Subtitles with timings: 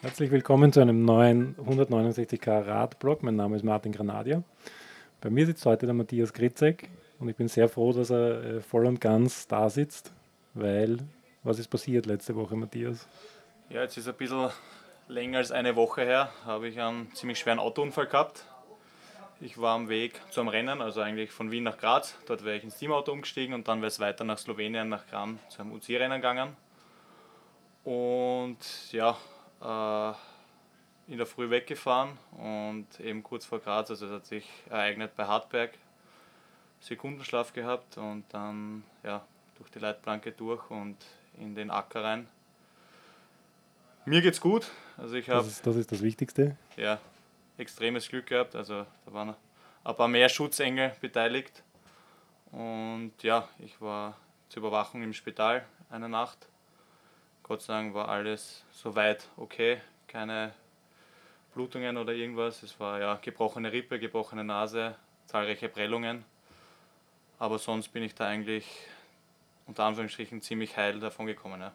[0.00, 3.24] Herzlich willkommen zu einem neuen 169k Radblog.
[3.24, 4.44] Mein Name ist Martin Granadier.
[5.20, 8.60] Bei mir sitzt heute der Matthias Gritzek und ich bin sehr froh, dass er äh,
[8.60, 10.12] voll und ganz da sitzt,
[10.54, 10.98] weil
[11.42, 13.08] was ist passiert letzte Woche, Matthias?
[13.70, 14.50] Ja, jetzt ist ein bisschen
[15.08, 18.44] länger als eine Woche her, habe ich einen ziemlich schweren Autounfall gehabt.
[19.40, 22.16] Ich war am Weg zum Rennen, also eigentlich von Wien nach Graz.
[22.26, 25.40] Dort wäre ich ins Teamauto umgestiegen und dann wäre es weiter nach Slowenien, nach Kram,
[25.48, 26.56] zu einem UC-Rennen gegangen.
[27.82, 28.58] Und
[28.92, 29.16] ja,
[29.60, 35.26] in der Früh weggefahren und eben kurz vor Graz, also es hat sich ereignet bei
[35.26, 35.72] Hartberg,
[36.80, 39.24] Sekundenschlaf gehabt und dann ja,
[39.56, 40.96] durch die Leitplanke durch und
[41.38, 42.28] in den Acker rein.
[44.04, 44.70] Mir geht's gut.
[44.96, 46.56] Also ich das, ist, das ist das Wichtigste.
[46.76, 46.98] Ja,
[47.58, 48.54] extremes Glück gehabt.
[48.54, 49.34] Also da waren
[49.84, 51.62] ein paar mehr Schutzengel beteiligt.
[52.52, 54.16] Und ja, ich war
[54.48, 56.48] zur Überwachung im Spital eine Nacht
[57.48, 60.52] Gott sei Dank war alles soweit okay, keine
[61.54, 62.62] Blutungen oder irgendwas.
[62.62, 66.26] Es war ja gebrochene Rippe, gebrochene Nase, zahlreiche Prellungen.
[67.38, 68.66] Aber sonst bin ich da eigentlich
[69.66, 71.62] unter Anführungsstrichen ziemlich heil davon gekommen.
[71.62, 71.72] Ja.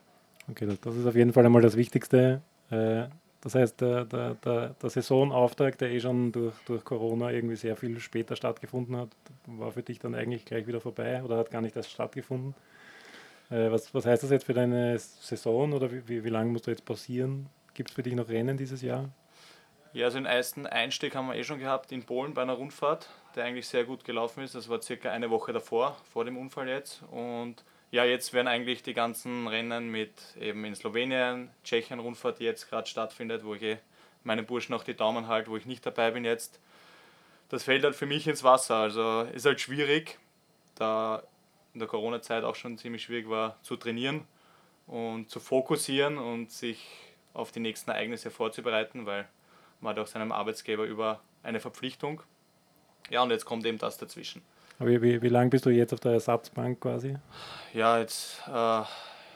[0.47, 2.43] Okay, das ist auf jeden Fall einmal das Wichtigste.
[2.69, 3.05] Äh,
[3.41, 7.75] das heißt, der, der, der, der Saisonauftakt, der eh schon durch, durch Corona irgendwie sehr
[7.75, 9.09] viel später stattgefunden hat,
[9.47, 12.53] war für dich dann eigentlich gleich wieder vorbei oder hat gar nicht erst stattgefunden?
[13.49, 16.71] Äh, was, was heißt das jetzt für deine Saison oder wie, wie, lange musst du
[16.71, 17.47] jetzt pausieren?
[17.73, 19.09] Gibt es für dich noch Rennen dieses Jahr?
[19.93, 23.09] Ja, also den ersten Einstieg haben wir eh schon gehabt in Polen bei einer Rundfahrt,
[23.35, 24.55] der eigentlich sehr gut gelaufen ist.
[24.55, 27.03] Das war circa eine Woche davor, vor dem Unfall jetzt.
[27.11, 32.43] Und ja, jetzt werden eigentlich die ganzen Rennen mit eben in Slowenien, Tschechien Rundfahrt, die
[32.43, 33.77] jetzt gerade stattfindet, wo ich eh
[34.23, 36.59] meinen Burschen auch die Daumen halte, wo ich nicht dabei bin jetzt.
[37.49, 38.77] Das fällt halt für mich ins Wasser.
[38.77, 40.17] Also ist halt schwierig,
[40.75, 41.21] da
[41.73, 44.25] in der Corona-Zeit auch schon ziemlich schwierig war, zu trainieren
[44.87, 46.87] und zu fokussieren und sich
[47.33, 49.27] auf die nächsten Ereignisse vorzubereiten, weil
[49.81, 52.21] man hat auch seinem Arbeitsgeber über eine Verpflichtung.
[53.09, 54.41] Ja, und jetzt kommt eben das dazwischen.
[54.79, 57.17] wie, wie, wie lange bist du jetzt auf der Ersatzbank quasi?
[57.73, 58.81] Ja, jetzt äh,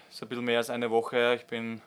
[0.09, 1.33] ist ein bisschen mehr als eine Woche her.
[1.33, 1.81] Ich bin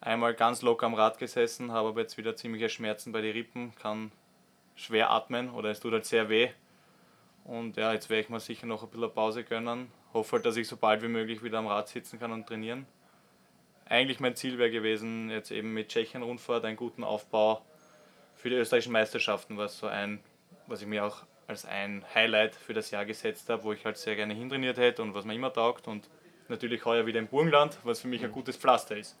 [0.00, 3.74] einmal ganz locker am Rad gesessen, habe aber jetzt wieder ziemliche Schmerzen bei den Rippen,
[3.76, 4.12] kann
[4.76, 6.50] schwer atmen oder es tut halt sehr weh.
[7.48, 9.90] Und ja, jetzt werde ich mir sicher noch ein bisschen Pause gönnen.
[10.12, 12.86] Hoffe halt, dass ich so bald wie möglich wieder am Rad sitzen kann und trainieren.
[13.86, 17.62] Eigentlich mein Ziel wäre gewesen, jetzt eben mit Tschechien-Rundfahrt einen guten Aufbau
[18.34, 20.20] für die österreichischen Meisterschaften, was so ein,
[20.66, 23.96] was ich mir auch als ein Highlight für das Jahr gesetzt habe, wo ich halt
[23.96, 25.88] sehr gerne hintrainiert hätte und was mir immer taugt.
[25.88, 26.10] Und
[26.48, 29.18] natürlich heuer wieder im Burgenland, was für mich ein gutes Pflaster ist.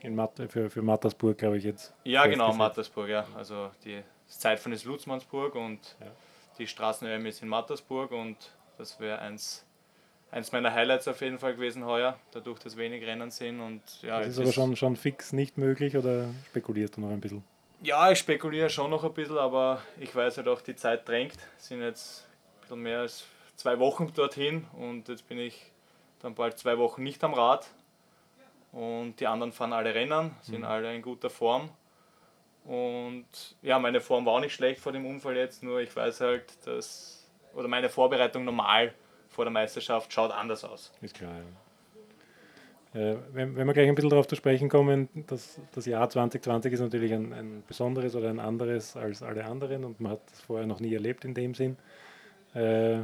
[0.00, 1.94] In Mat für, für Mattersburg, glaube ich jetzt.
[2.02, 3.24] Ja, genau, Mattersburg, ja.
[3.36, 6.10] Also die Zeit von ist Lutzmannsburg und ja
[6.58, 8.36] die Straßen ist in Mattersburg und
[8.76, 9.64] das wäre eins,
[10.30, 13.60] eins meiner Highlights auf jeden Fall gewesen heuer, dadurch, dass wenig Rennen sind.
[13.60, 17.20] Und, ja, das ist aber schon, schon fix nicht möglich oder spekulierst du noch ein
[17.20, 17.44] bisschen?
[17.82, 21.38] Ja, ich spekuliere schon noch ein bisschen, aber ich weiß halt auch, die Zeit drängt.
[21.58, 23.24] Es sind jetzt ein bisschen mehr als
[23.56, 25.72] zwei Wochen dorthin und jetzt bin ich
[26.20, 27.68] dann bald zwei Wochen nicht am Rad.
[28.72, 30.64] Und die anderen fahren alle Rennen, sind mhm.
[30.64, 31.70] alle in guter Form.
[32.68, 33.24] Und
[33.62, 36.44] ja, meine Form war auch nicht schlecht vor dem Unfall jetzt, nur ich weiß halt,
[36.66, 38.92] dass, oder meine Vorbereitung normal
[39.30, 40.92] vor der Meisterschaft schaut anders aus.
[41.00, 41.32] Ist klar,
[42.94, 43.00] ja.
[43.00, 46.74] Äh, wenn, wenn wir gleich ein bisschen darauf zu sprechen kommen, dass das Jahr 2020
[46.74, 50.42] ist natürlich ein, ein besonderes oder ein anderes als alle anderen und man hat das
[50.42, 51.78] vorher noch nie erlebt in dem Sinn.
[52.52, 52.98] Äh,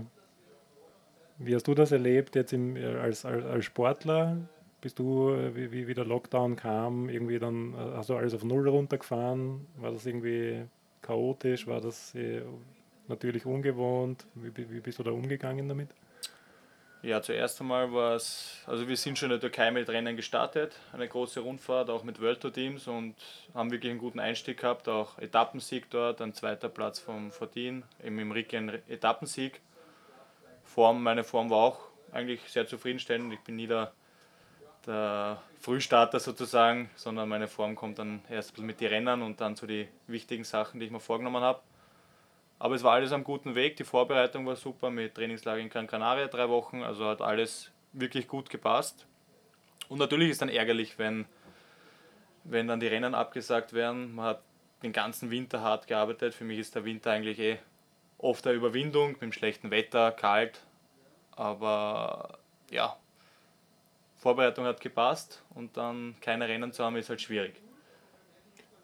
[1.39, 4.37] wie hast du das erlebt jetzt im, als, als, als Sportler?
[4.85, 8.45] Bist du, äh, wie, wie der Lockdown kam, irgendwie dann, äh, hast du alles auf
[8.45, 9.67] Null runtergefahren?
[9.79, 10.67] War das irgendwie
[11.01, 11.67] chaotisch?
[11.67, 12.43] War das äh,
[13.09, 14.27] natürlich ungewohnt?
[14.35, 15.89] Wie, wie bist du da umgegangen damit?
[17.01, 20.77] Ja, zuerst einmal war es, also wir sind schon in der Türkei mit Rennen gestartet,
[20.93, 23.15] eine große Rundfahrt, auch mit World Tour Teams und
[23.55, 28.19] haben wirklich einen guten Einstieg gehabt, auch Etappensieg dort, ein zweiter Platz vom Fortin, eben
[28.19, 29.63] im Ricky ein Etappensieg.
[30.63, 31.81] Form, meine Form war auch
[32.13, 33.93] eigentlich sehr zufriedenstellend, ich bin nie der
[34.87, 39.67] der Frühstarter sozusagen, sondern meine Form kommt dann erst mit den Rennern und dann zu
[39.67, 41.61] den wichtigen Sachen, die ich mir vorgenommen habe.
[42.59, 45.87] Aber es war alles am guten Weg, die Vorbereitung war super mit Trainingslager in Gran
[45.87, 49.07] Canaria drei Wochen, also hat alles wirklich gut gepasst.
[49.89, 51.27] Und natürlich ist dann ärgerlich, wenn,
[52.45, 54.15] wenn dann die Rennen abgesagt werden.
[54.15, 54.43] Man hat
[54.83, 56.35] den ganzen Winter hart gearbeitet.
[56.35, 57.59] Für mich ist der Winter eigentlich eh
[58.19, 60.61] oft eine Überwindung mit dem schlechten Wetter, kalt.
[61.37, 62.39] Aber
[62.71, 62.97] ja,
[64.25, 67.61] Vorbereitung hat gepasst und dann keine Rennen zu haben, ist halt schwierig.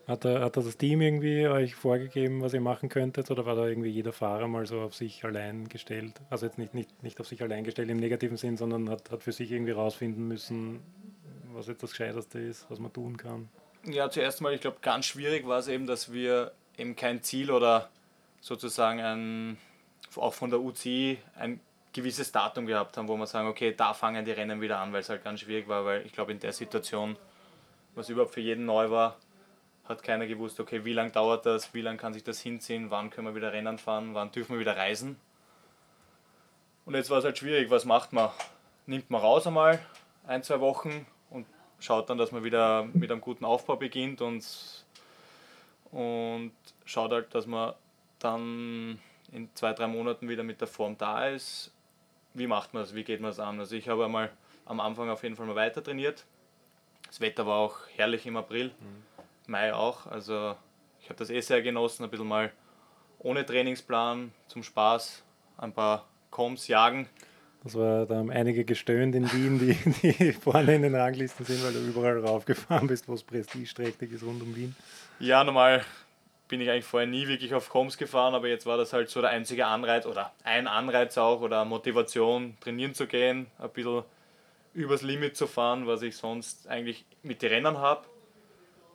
[0.07, 3.67] Hat, er, hat das Team irgendwie euch vorgegeben, was ihr machen könntet, oder war da
[3.67, 6.21] irgendwie jeder Fahrer mal so auf sich allein gestellt?
[6.29, 9.23] Also jetzt nicht, nicht, nicht auf sich allein gestellt im negativen Sinn, sondern hat, hat
[9.23, 10.83] für sich irgendwie rausfinden müssen,
[11.55, 13.49] was jetzt das Gescheiterste ist, was man tun kann?
[13.87, 17.51] Ja, zuerst mal, ich glaube, ganz schwierig war es eben, dass wir eben kein Ziel
[17.51, 17.89] oder
[18.43, 19.57] sozusagen ein,
[20.17, 21.61] auch von der UCI ein
[21.93, 25.01] gewisses Datum gehabt haben, wo wir sagen, okay, da fangen die Rennen wieder an, weil
[25.01, 27.17] es halt ganz schwierig war, weil ich glaube, in der Situation,
[27.95, 29.17] was überhaupt für jeden neu war,
[29.89, 33.11] hat keiner gewusst, okay, wie lange dauert das, wie lange kann sich das hinziehen, wann
[33.11, 35.17] können wir wieder Rennen fahren, wann dürfen wir wieder reisen.
[36.85, 38.31] Und jetzt war es halt schwierig, was macht man?
[38.87, 39.81] Nimmt man raus einmal
[40.27, 41.47] ein, zwei Wochen und
[41.81, 44.45] schaut dann, dass man wieder mit einem guten Aufbau beginnt und,
[45.91, 46.53] und
[46.85, 47.75] schaut halt, dass man
[48.19, 49.01] dann
[49.33, 51.73] in zwei, drei Monaten wieder mit der Form da ist.
[52.35, 52.95] Wie macht man das?
[52.95, 53.59] Wie geht man das an?
[53.59, 54.31] Also ich habe einmal
[54.65, 56.25] am Anfang auf jeden Fall mal weiter trainiert.
[57.07, 59.51] Das Wetter war auch herrlich im April, mhm.
[59.51, 60.07] Mai auch.
[60.07, 60.55] Also
[61.01, 62.53] ich habe das eh sehr genossen, ein bisschen mal
[63.19, 65.23] ohne Trainingsplan, zum Spaß,
[65.59, 67.09] ein paar Coms jagen.
[67.65, 71.63] Das war, da haben einige gestöhnt in Wien, die, die vorne in den Ranglisten sind,
[71.63, 74.75] weil du überall raufgefahren bist, wo es prestigeträchtig ist rund um Wien.
[75.19, 75.85] Ja, normal
[76.51, 79.21] bin ich eigentlich vorher nie wirklich auf Coms gefahren, aber jetzt war das halt so
[79.21, 84.03] der einzige Anreiz oder ein Anreiz auch oder Motivation, trainieren zu gehen, ein bisschen
[84.75, 88.05] übers Limit zu fahren, was ich sonst eigentlich mit den Rennen habe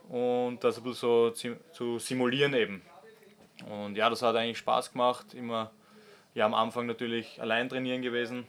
[0.10, 2.82] und das ein bisschen so zu simulieren eben.
[3.70, 5.72] Und ja, das hat eigentlich Spaß gemacht, immer
[6.34, 8.46] ja, am Anfang natürlich allein trainieren gewesen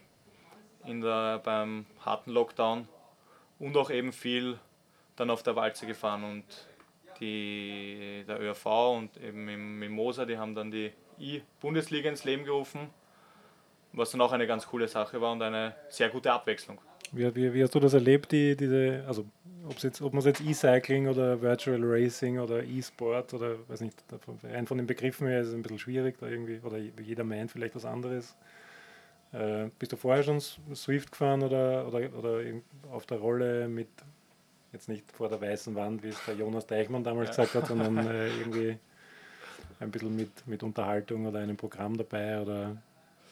[0.85, 2.89] in der, beim harten Lockdown.
[3.57, 4.59] Und auch eben viel
[5.15, 6.43] dann auf der Walze gefahren und
[7.19, 8.65] die, der ÖRV
[8.95, 12.89] und eben mit Moser, die haben dann die I-Bundesliga ins Leben gerufen,
[13.93, 16.79] was dann auch eine ganz coole Sache war und eine sehr gute Abwechslung.
[17.11, 19.25] Wie, wie, wie hast du das erlebt, die, diese, also
[19.81, 24.03] jetzt, ob man es jetzt E-Cycling oder Virtual Racing oder E-Sport oder weiß nicht,
[24.43, 27.75] rein von den Begriffen her ist ein bisschen schwierig, da irgendwie, oder jeder meint vielleicht
[27.75, 28.35] was anderes.
[29.31, 32.41] Äh, bist du vorher schon Swift gefahren oder, oder, oder
[32.91, 33.89] auf der Rolle mit
[34.77, 37.97] Jetzt nicht vor der weißen Wand, wie es der Jonas Deichmann damals gesagt hat, sondern
[38.11, 38.77] äh, irgendwie
[39.79, 42.77] ein bisschen mit, mit Unterhaltung oder einem Programm dabei oder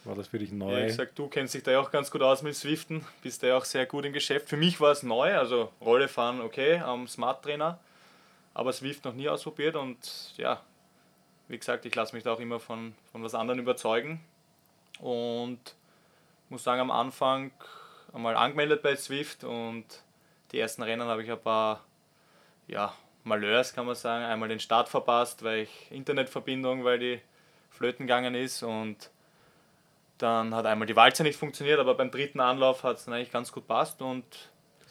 [0.06, 0.72] war das für dich neu?
[0.72, 3.44] Ja, ich sag, du kennst dich da ja auch ganz gut aus mit Swiften, bist
[3.44, 4.50] da ja auch sehr gut im Geschäft.
[4.50, 7.78] Für mich war es neu, also Rolle fahren okay am Smart Trainer,
[8.56, 10.64] aber Swift noch nie ausprobiert und ja,
[11.48, 14.20] wie gesagt, ich lasse mich da auch immer von, von was anderem überzeugen
[14.98, 15.60] und
[16.50, 17.52] muss sagen, am Anfang
[18.14, 19.86] einmal angemeldet bei Swift und
[20.52, 21.84] die ersten Rennen habe ich ein paar
[22.68, 22.94] ja,
[23.24, 24.24] Malheurs, kann man sagen.
[24.24, 27.22] Einmal den Start verpasst, weil ich Internetverbindung, weil die
[27.70, 29.10] flöten gegangen ist und
[30.18, 33.52] dann hat einmal die Walze nicht funktioniert, aber beim dritten Anlauf hat es eigentlich ganz
[33.52, 34.24] gut passt und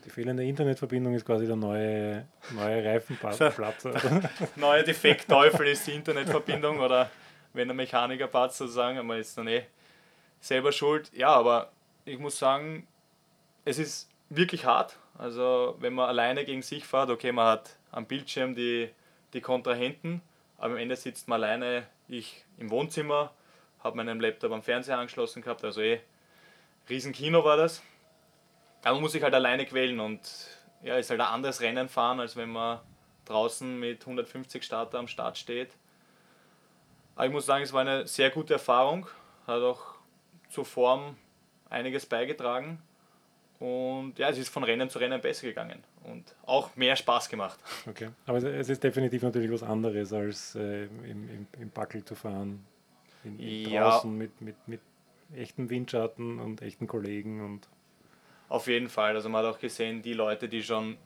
[0.04, 3.38] die fehlende Internetverbindung ist quasi der neue, neue Reifenplatz.
[4.56, 7.10] neue Defektteufel ist die Internetverbindung oder
[7.54, 9.62] wenn der Mechaniker patzt sozusagen, man ist dann eh
[10.40, 11.10] selber schuld.
[11.14, 11.72] Ja, aber
[12.04, 12.86] ich muss sagen,
[13.64, 14.96] es ist wirklich hart.
[15.16, 18.90] Also wenn man alleine gegen sich fährt, okay, man hat am Bildschirm die,
[19.32, 20.20] die Kontrahenten,
[20.58, 23.32] aber am Ende sitzt man alleine, ich im Wohnzimmer,
[23.82, 26.00] habe meinen Laptop am Fernseher angeschlossen gehabt, also eh,
[26.88, 27.82] Riesenkino war das.
[28.82, 30.20] Aber man muss sich halt alleine quälen und
[30.82, 32.80] ja, ist halt ein anderes Rennen fahren, als wenn man
[33.24, 35.70] draußen mit 150 Starter am Start steht.
[37.14, 39.06] Aber ich muss sagen, es war eine sehr gute Erfahrung,
[39.46, 39.94] hat auch
[40.50, 41.16] zur Form
[41.70, 42.82] einiges beigetragen.
[43.64, 47.58] Und ja, es ist von Rennen zu Rennen besser gegangen und auch mehr Spaß gemacht.
[47.88, 52.14] Okay, aber es ist definitiv natürlich was anderes als äh, im, im, im Backel zu
[52.14, 52.62] fahren.
[53.24, 53.88] In, in ja.
[53.88, 54.80] Draußen mit, mit, mit
[55.34, 57.42] echten Windschatten und echten Kollegen.
[57.42, 57.66] und
[58.50, 59.16] Auf jeden Fall.
[59.16, 60.98] Also man hat auch gesehen, die Leute, die schon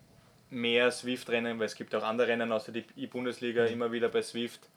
[0.50, 3.73] mehr Swift-Rennen, weil es gibt auch andere Rennen außer die E-Bundesliga mhm.
[3.73, 4.69] immer wieder bei Swift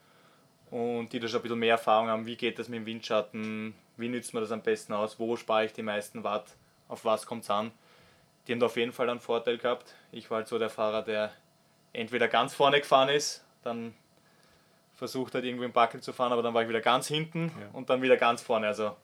[0.70, 3.74] und die da schon ein bisschen mehr Erfahrung haben, wie geht das mit dem Windschatten,
[3.98, 6.56] wie nützt man das am besten aus, wo spare ich die meisten Watt
[6.92, 7.72] auf was kommt es an.
[8.46, 9.96] Die haben da auf jeden Fall einen Vorteil gehabt.
[10.12, 11.32] Ich war halt so der Fahrer, der
[11.94, 13.94] entweder ganz vorne gefahren ist, dann
[14.96, 17.70] versucht hat, irgendwie im Backel zu fahren, aber dann war ich wieder ganz hinten ja.
[17.74, 18.68] und dann wieder ganz vorne.
[18.68, 18.96] Also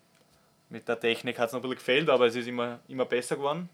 [0.69, 3.37] mit der Technik hat es noch ein bisschen gefehlt, aber es ist immer, immer besser
[3.37, 3.69] geworden.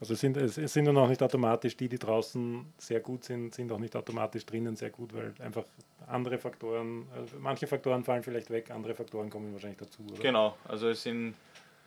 [0.00, 3.54] Also es sind, es sind dann auch nicht automatisch, die, die draußen sehr gut sind,
[3.54, 5.64] sind auch nicht automatisch drinnen sehr gut, weil einfach
[6.06, 10.02] andere Faktoren, also manche Faktoren fallen vielleicht weg, andere Faktoren kommen wahrscheinlich dazu.
[10.02, 10.20] Oder?
[10.20, 11.34] Genau, also es sind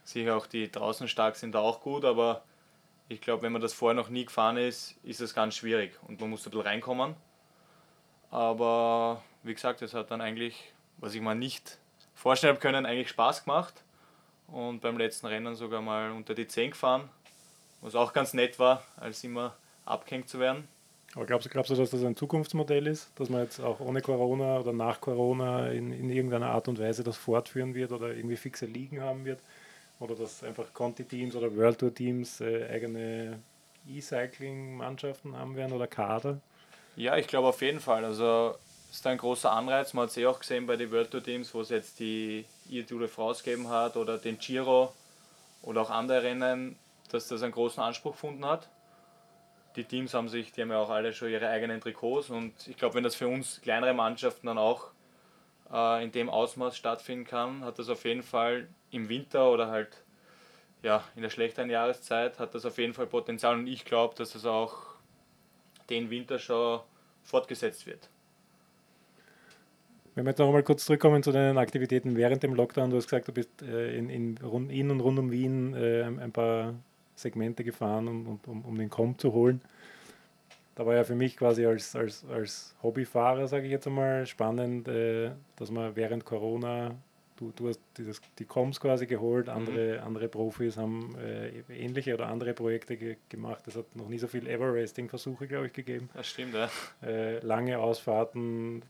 [0.08, 2.46] Sicher auch die draußen stark sind da auch gut, aber
[3.10, 6.22] ich glaube, wenn man das vorher noch nie gefahren ist, ist es ganz schwierig und
[6.22, 7.14] man muss ein bisschen reinkommen.
[8.32, 11.78] Aber wie gesagt, es hat dann eigentlich, was ich mir nicht
[12.16, 13.84] vorstellen können, eigentlich Spaß gemacht.
[14.48, 17.10] Und beim letzten Rennen sogar mal unter die 10 gefahren,
[17.82, 20.70] was auch ganz nett war, als immer abgehängt zu werden.
[21.16, 24.60] Aber glaubst, glaubst du, dass das ein Zukunftsmodell ist, dass man jetzt auch ohne Corona
[24.60, 28.68] oder nach Corona in, in irgendeiner Art und Weise das fortführen wird oder irgendwie fixe
[28.68, 29.42] Ligen haben wird?
[30.00, 33.40] Oder dass einfach Conti-Teams oder World Tour-Teams äh, eigene
[33.88, 36.40] E-Cycling-Mannschaften haben werden oder Kader?
[36.96, 38.06] Ja, ich glaube auf jeden Fall.
[38.06, 38.56] Also
[38.92, 39.94] ist ein großer Anreiz.
[39.94, 42.46] Man hat es eh auch gesehen bei den World Tour Teams, wo es jetzt die
[42.70, 44.94] E-Tour de France gegeben hat oder den Giro
[45.64, 46.78] oder auch andere Rennen,
[47.12, 48.68] dass das einen großen Anspruch gefunden hat.
[49.76, 52.78] Die Teams haben sich, die haben ja auch alle schon ihre eigenen Trikots und ich
[52.78, 54.88] glaube, wenn das für uns kleinere Mannschaften dann auch
[55.72, 60.04] äh, in dem Ausmaß stattfinden kann, hat das auf jeden Fall im Winter oder halt
[60.84, 64.34] ja, in der schlechteren Jahreszeit hat das auf jeden Fall Potenzial und ich glaube, dass
[64.34, 64.76] das auch
[65.90, 66.82] den Winter schon
[67.24, 68.10] fortgesetzt wird.
[70.16, 73.06] Wenn wir jetzt noch einmal kurz zurückkommen zu deinen Aktivitäten während dem Lockdown, du hast
[73.06, 76.74] gesagt, du bist äh, in, in, rund, in und rund um Wien äh, ein paar
[77.16, 79.62] Segmente gefahren, um, um, um den Com zu holen.
[80.78, 84.88] Da war ja für mich quasi als, als, als Hobbyfahrer, sage ich jetzt einmal, spannend,
[84.88, 86.96] äh, dass man während Corona
[87.38, 90.04] du, du hast dieses, die Coms quasi geholt, andere, mhm.
[90.06, 93.64] andere Profis haben äh, ähnliche oder andere Projekte ge gemacht.
[93.68, 96.10] Es hat noch nie so viel Everesting-Versuche, glaube ich, gegeben.
[96.14, 96.70] Das stimmt, ja.
[97.04, 98.84] Äh, lange Ausfahrten.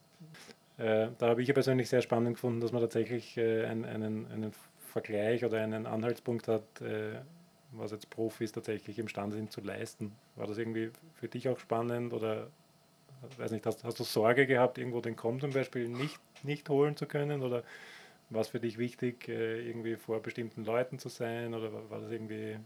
[0.78, 4.28] Äh, da habe ich ja persönlich sehr spannend gefunden, dass man tatsächlich äh, einen, einen,
[4.32, 4.54] einen
[4.92, 7.20] Vergleich oder einen Anhaltspunkt hat, äh,
[7.72, 10.14] was jetzt Profis tatsächlich imstande sind zu leisten.
[10.36, 12.50] War das irgendwie für dich auch spannend oder
[13.38, 16.96] weiß nicht, hast, hast du Sorge gehabt, irgendwo den Com zum Beispiel nicht, nicht holen
[16.96, 17.64] zu können oder
[18.30, 22.12] war es für dich wichtig, äh, irgendwie vor bestimmten Leuten zu sein oder war das
[22.12, 22.58] irgendwie.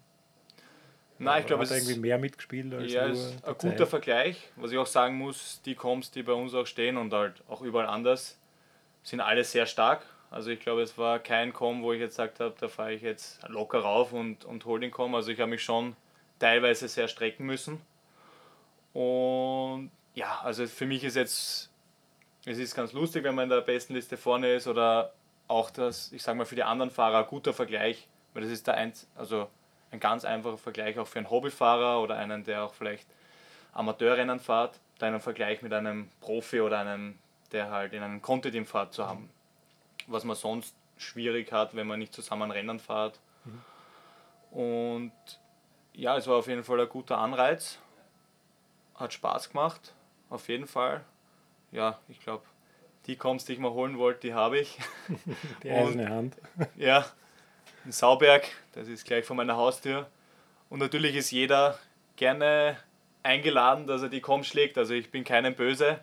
[1.20, 3.88] Nein, ich glaube, es ist irgendwie mehr mitgespielt als ja, es ist ein guter Zeit.
[3.90, 4.50] Vergleich.
[4.56, 7.62] Was ich auch sagen muss, die Comps, die bei uns auch stehen und halt auch
[7.62, 8.40] überall anders,
[9.04, 10.04] sind alle sehr stark.
[10.32, 13.02] Also ich glaube, es war kein Com, wo ich jetzt gesagt habe, da fahre ich
[13.02, 15.14] jetzt locker rauf und, und hole den Com.
[15.14, 15.96] Also ich habe mich schon
[16.40, 17.82] teilweise sehr strecken müssen.
[18.94, 21.70] Und ja, also für mich ist jetzt,
[22.46, 25.14] es ist ganz lustig, wenn man in der besten Liste vorne ist oder
[25.50, 28.68] auch das, ich sage mal, für die anderen Fahrer ein guter Vergleich, weil das ist
[28.68, 29.50] der ein, also
[29.92, 33.06] ein ganz einfacher Vergleich auch für einen Hobbyfahrer oder einen, der auch vielleicht
[33.74, 37.18] Amateurrennen fährt, da einen Vergleich mit einem Profi oder einem,
[37.52, 39.30] der halt in einem Conti-Team fährt, zu haben.
[40.08, 43.20] Was man sonst schwierig hat, wenn man nicht zusammen Rennen fährt.
[43.46, 44.58] Mhm.
[44.58, 45.12] Und
[45.94, 47.80] ja, es war auf jeden Fall ein guter Anreiz.
[48.96, 49.94] Hat Spaß gemacht,
[50.30, 51.04] auf jeden Fall.
[51.72, 52.44] Ja, ich glaube,
[53.08, 54.78] die Comps, die ich mal holen wollte, die habe ich.
[55.64, 56.36] Die eiserne Hand.
[56.76, 57.06] Ja,
[57.84, 58.44] in Sauberg,
[58.74, 60.08] das ist gleich vor meiner Haustür.
[60.70, 61.80] Und natürlich ist jeder
[62.16, 62.78] gerne
[63.24, 64.78] eingeladen, dass er die Comps schlägt.
[64.78, 66.00] Also ich bin keinem böse.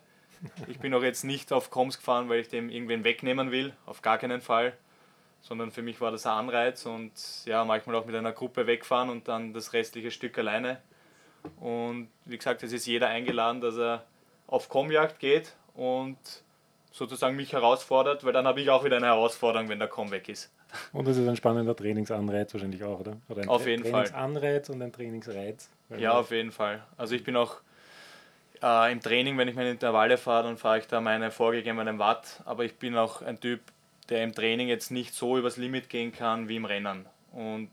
[0.66, 4.02] Ich bin auch jetzt nicht auf Comps gefahren, weil ich dem irgendwen wegnehmen will, auf
[4.02, 4.72] gar keinen Fall.
[5.40, 7.12] Sondern für mich war das ein Anreiz und
[7.44, 10.80] ja, manchmal auch mit einer Gruppe wegfahren und dann das restliche Stück alleine.
[11.60, 14.04] Und wie gesagt, es ist jeder eingeladen, dass er
[14.48, 16.18] auf Com-Jagd geht und
[16.90, 20.28] sozusagen mich herausfordert, weil dann habe ich auch wieder eine Herausforderung, wenn der Com weg
[20.28, 20.50] ist.
[20.92, 23.16] Und das ist ein spannender Trainingsanreiz wahrscheinlich auch, oder?
[23.28, 24.76] oder ein auf jeden Trainingsanreiz Fall.
[24.76, 25.70] und ein Trainingsreiz.
[25.96, 26.82] Ja, auf jeden Fall.
[26.96, 27.60] Also ich bin auch
[28.62, 32.42] äh, im Training, wenn ich meine Intervalle fahre, dann fahre ich da meine vorgegebenen Watt,
[32.44, 33.60] aber ich bin auch ein Typ,
[34.08, 37.06] der im Training jetzt nicht so übers Limit gehen kann wie im Rennen.
[37.32, 37.70] Und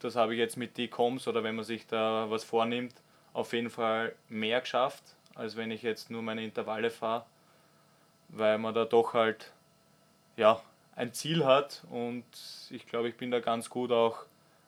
[0.00, 2.94] das habe ich jetzt mit die Coms oder wenn man sich da was vornimmt,
[3.32, 5.02] auf jeden Fall mehr geschafft,
[5.34, 7.24] als wenn ich jetzt nur meine Intervalle fahre
[8.28, 9.52] weil man da doch halt
[10.36, 10.60] ja,
[10.94, 12.24] ein Ziel hat und
[12.70, 14.18] ich glaube, ich bin da ganz gut auch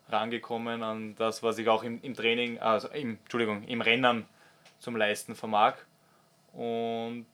[0.08, 4.26] rangekommen an das, was ich auch im, im Training, also im, Entschuldigung, im Rennen
[4.80, 5.74] zum Leisten vermag.
[6.52, 7.26] Und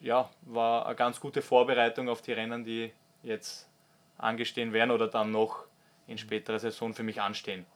[0.00, 2.90] ja, war eine ganz gute Vorbereitung auf die Rennen, die
[3.22, 3.68] jetzt
[4.16, 5.64] angestehen werden oder dann noch
[6.06, 7.66] in späterer Saison für mich anstehen.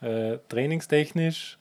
[0.00, 0.32] Okay.
[0.34, 1.58] Äh, trainingstechnisch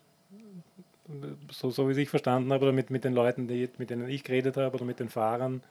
[1.51, 4.23] so, so wie ich verstanden habe, oder mit, mit den Leuten, die, mit denen ich
[4.23, 5.61] geredet habe, oder mit den Fahrern,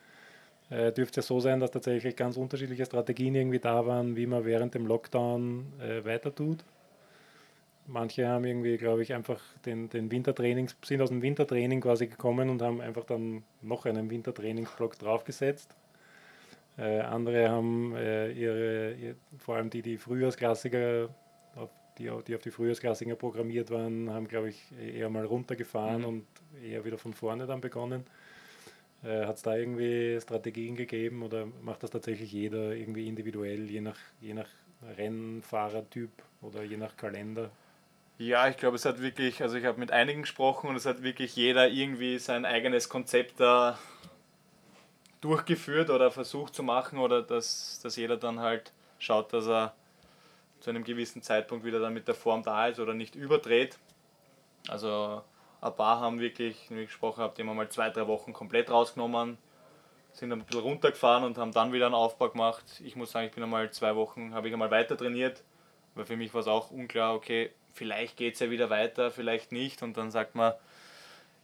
[0.70, 4.44] äh, dürfte es so sein, dass tatsächlich ganz unterschiedliche Strategien irgendwie da waren, wie man
[4.44, 6.64] während dem Lockdown äh, weiter tut.
[7.86, 12.48] Manche haben irgendwie, glaube ich, einfach den, den Wintertrainings, sind aus dem Wintertraining quasi gekommen
[12.48, 15.74] und haben einfach dann noch einen Wintertrainingsblock draufgesetzt.
[16.78, 21.08] Äh, andere haben äh, ihre, ihr, vor allem die, die Frühjahrsklassiker
[22.00, 26.08] die, die auf die Frühjahrsklassinger programmiert waren, haben, glaube ich, eher mal runtergefahren mhm.
[26.08, 26.26] und
[26.64, 28.04] eher wieder von vorne dann begonnen.
[29.04, 33.80] Äh, Hat es da irgendwie Strategien gegeben oder macht das tatsächlich jeder irgendwie individuell, je
[33.80, 34.48] nach, je nach
[34.96, 36.10] Rennfahrertyp
[36.40, 37.50] oder je nach Kalender?
[38.20, 41.02] Ja, ich glaube, es hat wirklich, also ich habe mit einigen gesprochen und es hat
[41.02, 43.78] wirklich jeder irgendwie sein eigenes Konzept da
[45.22, 49.74] durchgeführt oder versucht zu machen oder dass, dass jeder dann halt schaut, dass er
[50.60, 53.78] zu einem gewissen Zeitpunkt wieder dann mit der Form da ist oder nicht überdreht.
[54.68, 55.22] Also
[55.62, 58.70] ein paar haben wirklich, wie ich gesprochen habe, die haben mal zwei, drei Wochen komplett
[58.70, 59.38] rausgenommen,
[60.12, 62.82] sind ein bisschen runtergefahren und haben dann wieder einen Aufbau gemacht.
[62.84, 65.42] Ich muss sagen, ich bin einmal zwei Wochen, habe ich einmal weiter trainiert
[65.94, 67.50] Weil für mich war es auch unklar, okay,
[67.80, 69.82] vielleicht geht es ja wieder weiter, vielleicht nicht.
[69.82, 70.52] Und dann sagt man,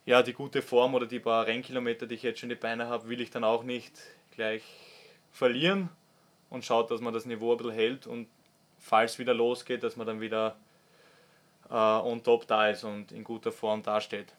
[0.04, 3.08] ja, die gute Form oder die paar Rennkilometer, die ich jetzt schon die Beine habe,
[3.08, 3.92] will ich dann auch nicht
[4.34, 4.62] gleich
[5.32, 5.88] verlieren
[6.50, 8.28] und schaut, dass man das Niveau ein bisschen hält und
[8.78, 10.56] falls wieder losgeht, dass man dann wieder
[11.70, 14.34] äh, on top da ist und in guter Form dasteht.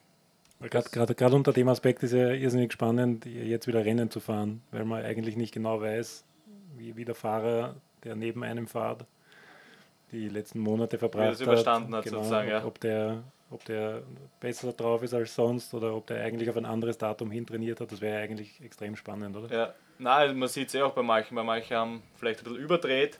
[0.60, 5.04] Gerade unter dem Aspekt ist ja irrsinnig spannend, jetzt wieder Rennen zu fahren, weil man
[5.04, 6.24] eigentlich nicht genau weiß,
[6.77, 9.06] wie, wie der Fahrer, der neben einem fährt,
[10.12, 12.64] die letzten Monate verbracht hat, hat genau, sozusagen, ja.
[12.66, 14.04] ob, der, ob der
[14.40, 17.82] besser drauf ist als sonst oder ob der eigentlich auf ein anderes Datum hin trainiert
[17.82, 19.54] hat, das wäre eigentlich extrem spannend, oder?
[19.54, 22.60] Ja, Nein, man sieht es eh auch bei manchen, bei manchen haben vielleicht ein bisschen
[22.60, 23.20] überdreht,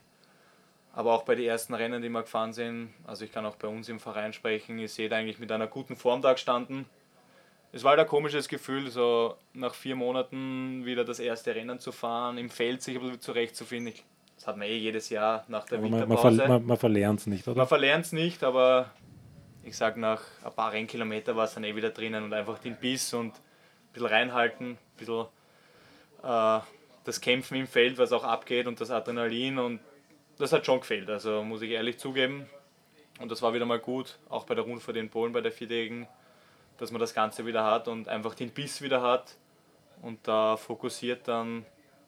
[0.94, 3.68] aber auch bei den ersten Rennen, die wir gefahren sind, also ich kann auch bei
[3.68, 6.86] uns im Verein sprechen, ist jeder eigentlich mit einer guten Form da gestanden.
[7.72, 11.92] Es war halt ein komisches Gefühl, so nach vier Monaten wieder das erste Rennen zu
[11.92, 13.94] fahren, im Feld sich ein bisschen zurechtzufinden.
[14.38, 16.38] Das hat man eh jedes Jahr nach der aber Winterpause.
[16.38, 17.58] Man, man, man verlernt es nicht, oder?
[17.58, 18.92] Man verlernt es nicht, aber
[19.64, 22.78] ich sag nach ein paar Rennkilometer war es dann eh wieder drinnen und einfach den
[22.78, 25.26] Biss und ein bisschen reinhalten, ein bisschen
[26.24, 26.60] äh,
[27.04, 29.80] das Kämpfen im Feld, was auch abgeht und das Adrenalin und
[30.38, 32.48] das hat schon gefehlt, also muss ich ehrlich zugeben.
[33.20, 36.08] Und das war wieder mal gut, auch bei der Rundfahrt in Polen, bei der viertägigen,
[36.78, 39.36] dass man das Ganze wieder hat und einfach den Biss wieder hat
[40.04, 41.66] und da fokussiert dann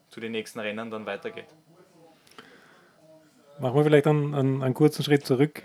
[0.08, 1.48] zu den nächsten Rennen dann weitergeht.
[3.60, 5.62] Machen wir vielleicht einen, einen, einen kurzen Schritt zurück.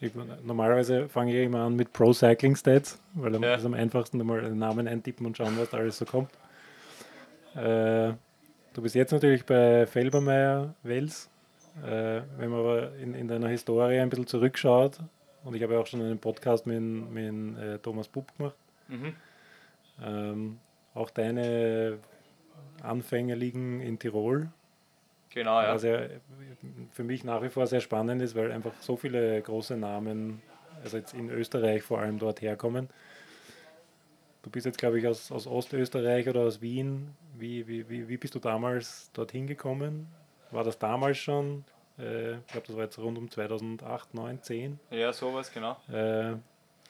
[0.00, 3.54] Ich, normalerweise fange ich immer an mit Pro Cycling Stats, weil dann ja.
[3.54, 6.30] ist am einfachsten mal einen Namen eintippen und schauen, was da alles so kommt.
[7.54, 8.12] Äh,
[8.74, 11.30] du bist jetzt natürlich bei Felbermeier Wels.
[11.84, 14.98] Äh, wenn man aber in, in deiner Historie ein bisschen zurückschaut,
[15.44, 18.56] und ich habe auch schon einen Podcast mit, mit äh, Thomas Bub gemacht,
[18.88, 19.14] mhm.
[20.02, 20.58] ähm,
[20.94, 21.98] auch deine
[22.82, 24.48] Anfänge liegen in Tirol.
[25.36, 25.74] Genau, ja.
[25.74, 25.98] Was ja
[26.92, 30.40] für mich nach wie vor sehr spannend ist, weil einfach so viele große Namen,
[30.82, 32.88] also jetzt in Österreich vor allem dort herkommen.
[34.42, 37.14] Du bist jetzt, glaube ich, aus, aus Ostösterreich oder aus Wien.
[37.36, 40.06] Wie, wie, wie, wie bist du damals dorthin gekommen?
[40.52, 41.66] War das damals schon?
[41.98, 44.80] Äh, ich glaube, das war jetzt rund um 2008, 9, 10.
[44.90, 45.76] Ja, sowas, genau.
[45.92, 46.36] Äh,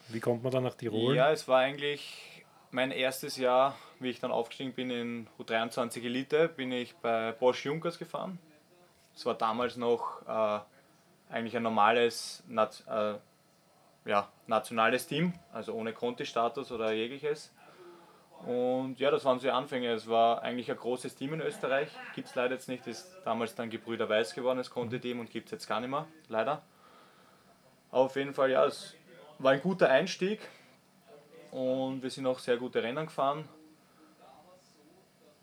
[0.07, 1.17] wie kommt man dann nach Tirol?
[1.17, 2.36] Ja, es war eigentlich
[2.77, 7.65] mein erstes Jahr, wie ich dann aufgestiegen bin in U23 Elite, bin ich bei Bosch
[7.65, 8.37] Junkers gefahren.
[9.15, 10.59] Es war damals noch äh,
[11.33, 13.15] eigentlich ein normales, äh,
[14.05, 17.51] ja, nationales Team, also ohne Conti-Status oder jegliches.
[18.45, 19.91] Und ja, das waren so die Anfänge.
[19.91, 21.89] Es war eigentlich ein großes Team in Österreich.
[22.13, 22.85] Gibt es leider jetzt nicht.
[22.85, 26.05] Ist damals dann Gebrüder Weiß geworden, das Conti-Team, und gibt es jetzt gar nicht mehr,
[26.27, 26.61] leider.
[27.89, 28.93] Aber auf jeden Fall, ja, es
[29.39, 30.41] war ein guter Einstieg.
[31.57, 33.49] Und wir sind auch sehr gute Rennen gefahren.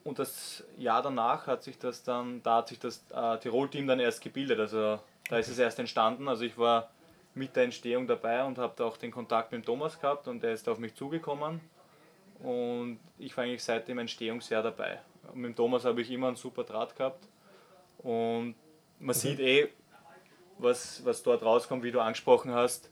[0.05, 3.99] Und das Jahr danach hat sich das dann, da hat sich das äh, Tirol-Team dann
[3.99, 4.61] erst gebildet.
[4.61, 6.29] Also da ist es erst entstanden.
[6.29, 6.91] Also ich war
[7.35, 10.69] mit der Entstehung dabei und habe auch den Kontakt mit Thomas gehabt und er ist
[10.69, 11.61] auf mich zugekommen.
[12.39, 15.01] Und ich war eigentlich seit dem Entstehungsjahr dabei.
[15.33, 17.27] Mit Thomas habe ich immer einen super Draht gehabt.
[17.99, 18.55] Und
[19.01, 19.21] man mhm.
[19.21, 19.69] sieht eh,
[20.59, 22.89] was, was dort rauskommt, wie du angesprochen hast.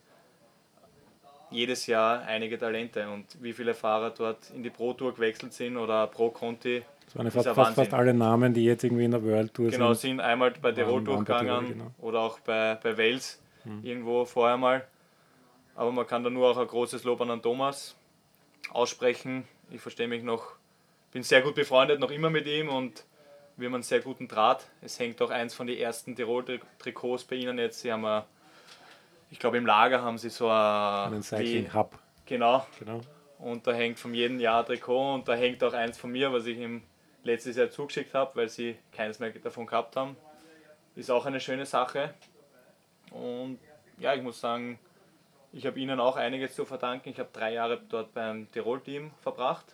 [1.53, 5.77] Jedes Jahr einige Talente und wie viele Fahrer dort in die Pro Tour gewechselt sind
[5.77, 6.83] oder Pro Conti.
[7.07, 9.93] Das waren fast, fast, fast, alle Namen, die jetzt irgendwie in der World Tour genau,
[9.93, 10.11] sind.
[10.11, 11.91] Genau, sind einmal bei Tirol durchgegangen genau.
[12.01, 13.81] oder auch bei, bei Wales mhm.
[13.83, 14.87] irgendwo vorher mal.
[15.75, 17.97] Aber man kann da nur auch ein großes Lob an den Thomas
[18.71, 19.45] aussprechen.
[19.71, 20.53] Ich verstehe mich noch,
[21.13, 23.05] bin sehr gut befreundet, noch immer mit ihm und
[23.57, 24.67] wir haben einen sehr guten Draht.
[24.81, 27.81] Es hängt auch eins von den ersten Tirol-Trikots bei Ihnen jetzt.
[27.81, 28.27] Sie haben, a,
[29.33, 31.99] ich glaube, im Lager haben Sie so einen Cycling Hub.
[32.27, 32.67] Genau.
[32.79, 33.01] genau.
[33.39, 36.45] Und da hängt von jedem Jahr Trikot und da hängt auch eins von mir, was
[36.45, 36.83] ich ihm
[37.25, 40.17] letztes Jahr zugeschickt habe, weil Sie keins mehr davon gehabt haben.
[40.97, 42.13] Ist auch eine schöne Sache.
[43.11, 43.59] Und
[43.97, 44.79] ja, ich muss sagen,
[45.51, 47.09] ich habe Ihnen auch einiges zu verdanken.
[47.09, 49.65] Ich habe drei Jahre dort beim Tirol-Team verbracht.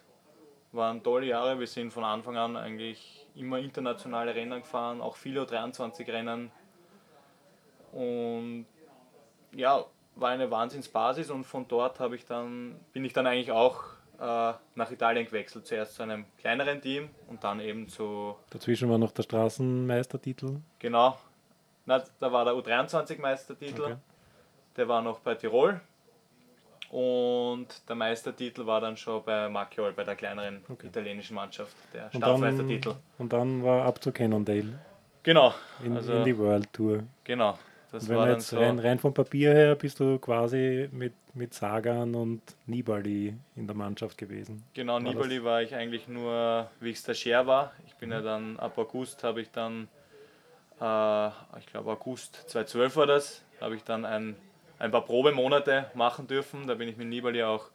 [0.71, 1.59] Waren tolle Jahre.
[1.59, 6.53] Wir sind von Anfang an eigentlich immer internationale Rennen gefahren, auch viele 23 Rennen.
[7.91, 8.67] Und
[9.53, 9.85] ja,
[10.17, 13.85] war eine Wahnsinnsbasis und von dort habe ich dann, bin ich dann eigentlich auch
[14.21, 15.67] äh, nach Italien gewechselt.
[15.67, 18.37] Zuerst zu einem kleineren Team und dann eben zu.
[18.51, 20.57] Dazwischen war noch der Straßenmeistertitel.
[20.79, 21.17] Genau,
[21.89, 23.97] na, da war der U23-Meistertitel, okay.
[24.77, 25.81] der war noch bei Tirol.
[26.91, 30.87] Und der Meistertitel war dann schon bei Macchiol, bei der kleineren okay.
[30.87, 32.95] italienischen Mannschaft, der Staatsmeistertitel.
[33.19, 34.79] Und dann war ab zu Cannondale.
[35.23, 35.55] Genau.
[35.83, 37.05] In, also, in die World Tour.
[37.25, 37.59] Genau.
[37.91, 41.55] Das wenn war jetzt so rein, rein, vom Papier her bist du quasi mit, mit
[41.55, 44.63] Sagan und Nibali in der Mannschaft gewesen.
[44.75, 45.45] Genau, war Nibali das?
[45.45, 47.73] war ich eigentlich nur, wie ich Stagiaire war.
[47.87, 48.15] Ich bin mhm.
[48.15, 49.89] ja dann ab August habe ich dann
[50.81, 54.37] äh, ich glaube August 2012 war das, habe ich dann ein,
[54.79, 56.67] ein paar Probemonate machen dürfen.
[56.67, 57.71] Da bin ich mit Nibali auch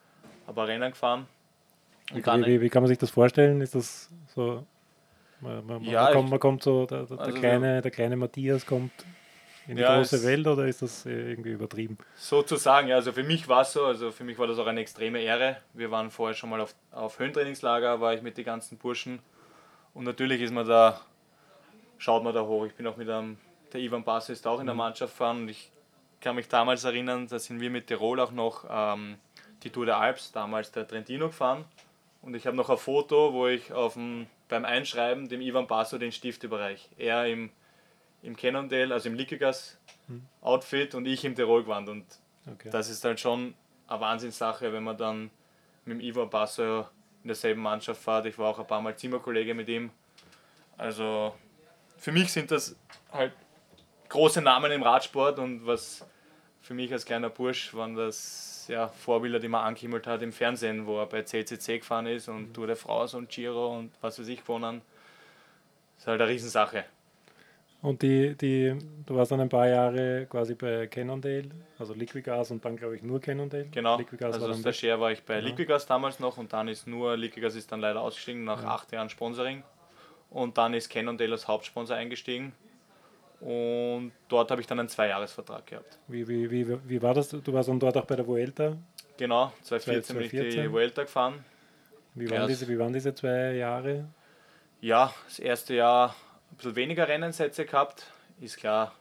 [0.48, 1.26] ein paar Rennen gefahren.
[2.12, 3.62] Wie, wie, wie, kann man sich das vorstellen?
[3.62, 4.64] Ist das so,
[5.42, 8.66] man, man, ja, man, kommt, man kommt so, der, der, also kleine, der kleine Matthias
[8.66, 8.92] kommt
[9.68, 11.98] in die ja, große Welt oder ist das irgendwie übertrieben?
[12.16, 14.82] Sozusagen, ja, also für mich war es so, also für mich war das auch eine
[14.82, 15.58] extreme Ehre.
[15.74, 19.20] Wir waren vorher schon mal auf, auf Höhentrainingslager, war ich mit den ganzen Burschen
[19.94, 21.02] und natürlich ist man da,
[21.98, 22.66] schaut man da hoch.
[22.66, 23.38] Ich bin auch mit einem,
[23.72, 24.80] der Ivan Bass ist auch in der mhm.
[24.80, 25.72] Mannschaft gefahren und ich
[26.20, 29.18] kann mich damals erinnern, da sind wir mit Tirol auch noch ähm,
[29.64, 31.66] die Tour der Alps, damals der Trentino gefahren
[32.22, 35.98] und ich habe noch ein Foto, wo ich auf dem, beim Einschreiben dem Ivan Basso
[35.98, 36.88] den Stift überreiche.
[36.98, 37.52] Er im
[38.24, 39.78] im Cannondale, also im Likigas
[40.42, 41.90] Outfit und ich im Tirol gewand.
[41.90, 42.06] Und
[42.50, 42.70] okay.
[42.72, 43.54] das ist halt schon
[43.88, 45.30] eine Wahnsinnssache, wenn man dann
[45.86, 46.88] mit dem Ivo Basso
[47.24, 48.26] in derselben Mannschaft fährt.
[48.26, 49.92] Ich war auch ein paar Mal Zimmerkollege mit ihm.
[50.78, 51.36] Also
[51.98, 52.76] für mich sind das
[53.12, 53.34] halt
[54.10, 56.06] große Namen im Radsport und was
[56.62, 60.86] für mich als kleiner Bursch waren das ja, Vorbilder, die man angehimmelt hat im Fernsehen,
[60.86, 62.54] wo er bei CCC gefahren ist und mhm.
[62.54, 64.82] Tour de France und Giro und was weiß ich gewonnen.
[65.96, 66.86] Das ist halt eine Riesensache.
[67.84, 72.64] Und die, die, du warst dann ein paar Jahre quasi bei Cannondale, also Liquigas und
[72.64, 73.66] dann glaube ich nur Cannondale.
[73.66, 75.50] Genau, Liquigas also war Share war ich bei genau.
[75.50, 78.70] Liquigas damals noch und dann ist nur, Liquigas ist dann leider ausgestiegen nach ja.
[78.70, 79.64] acht Jahren Sponsoring
[80.30, 82.54] und dann ist Cannondale als Hauptsponsor eingestiegen
[83.42, 86.00] und dort habe ich dann einen Zweijahresvertrag gehabt.
[86.08, 87.28] Wie, wie, wie, wie war das?
[87.28, 88.78] Du warst dann dort auch bei der Vuelta?
[89.18, 90.16] Genau, 2014, 2014.
[90.16, 91.44] bin ich die Vuelta gefahren.
[92.16, 94.06] Wie waren, diese, wie waren diese zwei Jahre?
[94.80, 96.16] Ja, das erste Jahr
[96.54, 98.06] ein bisschen weniger Rennensätze gehabt.
[98.40, 98.94] Ist klar,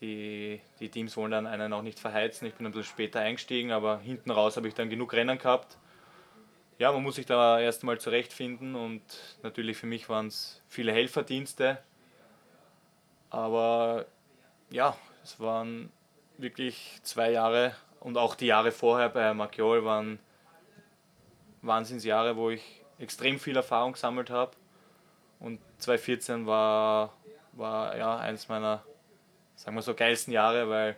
[0.00, 2.46] die, die Teams wollen dann einen auch nicht verheizen.
[2.46, 5.76] Ich bin ein bisschen später eingestiegen, aber hinten raus habe ich dann genug Rennen gehabt.
[6.78, 9.02] Ja, man muss sich da erst mal zurechtfinden und
[9.42, 11.78] natürlich für mich waren es viele Helferdienste.
[13.30, 14.06] Aber
[14.70, 15.90] ja, es waren
[16.38, 20.20] wirklich zwei Jahre und auch die Jahre vorher bei Marchiol waren
[21.62, 22.62] Wahnsinnsjahre, wo ich
[22.98, 24.52] extrem viel Erfahrung gesammelt habe.
[25.42, 27.16] Und 2014 war,
[27.52, 28.84] war ja eines meiner,
[29.56, 30.96] sagen wir so, geilsten Jahre, weil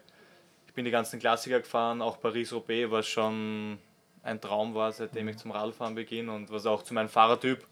[0.66, 3.78] ich bin die ganzen Klassiker gefahren, auch Paris-Roubaix, was schon
[4.22, 7.66] ein Traum war, seitdem ich zum Radfahren beginne und was auch zu meinem Fahrertyp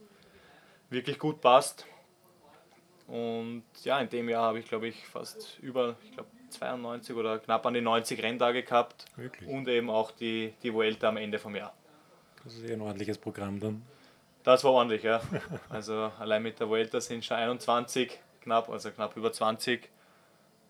[0.89, 1.87] wirklich gut passt.
[3.07, 7.39] Und ja, in dem Jahr habe ich, glaube ich, fast über, ich glaube, 92 oder
[7.39, 9.05] knapp an die 90 Renntage gehabt.
[9.17, 9.49] Wirklich?
[9.49, 11.75] Und eben auch die, die Vuelta am Ende vom Jahr.
[12.45, 13.83] Das ist ja ein ordentliches Programm dann.
[14.45, 15.21] Das war ordentlich, ja.
[15.69, 19.89] Also allein mit der Vuelta sind schon 21 knapp, also knapp über 20.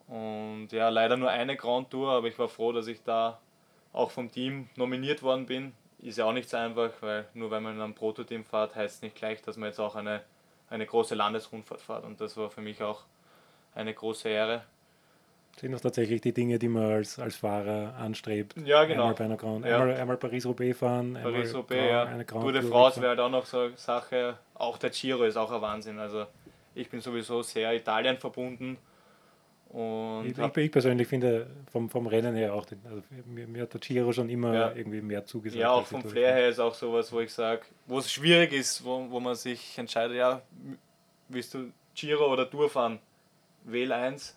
[0.08, 3.40] Und ja, leider nur eine Grand Tour, aber ich war froh, dass ich da
[3.92, 5.72] auch vom Team nominiert worden bin.
[5.98, 8.96] Ist ja auch nicht so einfach, weil nur weil man in einem Prototeam fährt, heißt
[8.96, 10.22] es nicht gleich, dass man jetzt auch eine,
[10.68, 12.04] eine große Landesrundfahrt fährt.
[12.04, 13.04] Und das war für mich auch
[13.74, 14.64] eine große Ehre
[15.60, 18.54] sind das tatsächlich die Dinge, die man als, als Fahrer anstrebt.
[18.64, 19.02] Ja, genau.
[19.02, 19.80] Einmal bei einer Grand, ja.
[19.80, 22.04] einmal, einmal Paris-Roubaix fahren, Paris-Roubaix, ja.
[22.04, 24.38] eine Grand Tour de France wäre halt auch noch so eine Sache.
[24.54, 25.98] Auch der Giro ist auch ein Wahnsinn.
[25.98, 26.26] Also
[26.74, 28.78] ich bin sowieso sehr Italien verbunden.
[29.68, 33.72] Und ich, ich, persönlich finde vom, vom Rennen her auch, den, also mir, mir, hat
[33.72, 34.72] der Giro schon immer ja.
[34.74, 35.60] irgendwie mehr zugesagt.
[35.60, 38.84] Ja, auch vom Flair her ist auch sowas, wo ich sage, wo es schwierig ist,
[38.84, 40.42] wo, wo man sich entscheidet, ja,
[41.28, 42.98] willst du Giro oder Tour fahren?
[43.64, 44.36] Wähl eins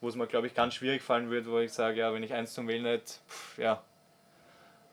[0.00, 2.32] wo es mir, glaube ich, ganz schwierig fallen wird, wo ich sage, ja, wenn ich
[2.32, 3.82] eins zum Wählen hätte, pff, ja.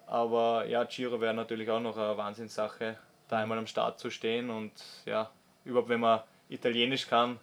[0.06, 4.50] Aber ja, Giro wäre natürlich auch noch eine Wahnsinnssache, da einmal am Start zu stehen
[4.50, 4.72] und
[5.06, 5.30] ja,
[5.65, 7.39] überhaupt wenn man Italienisch kann,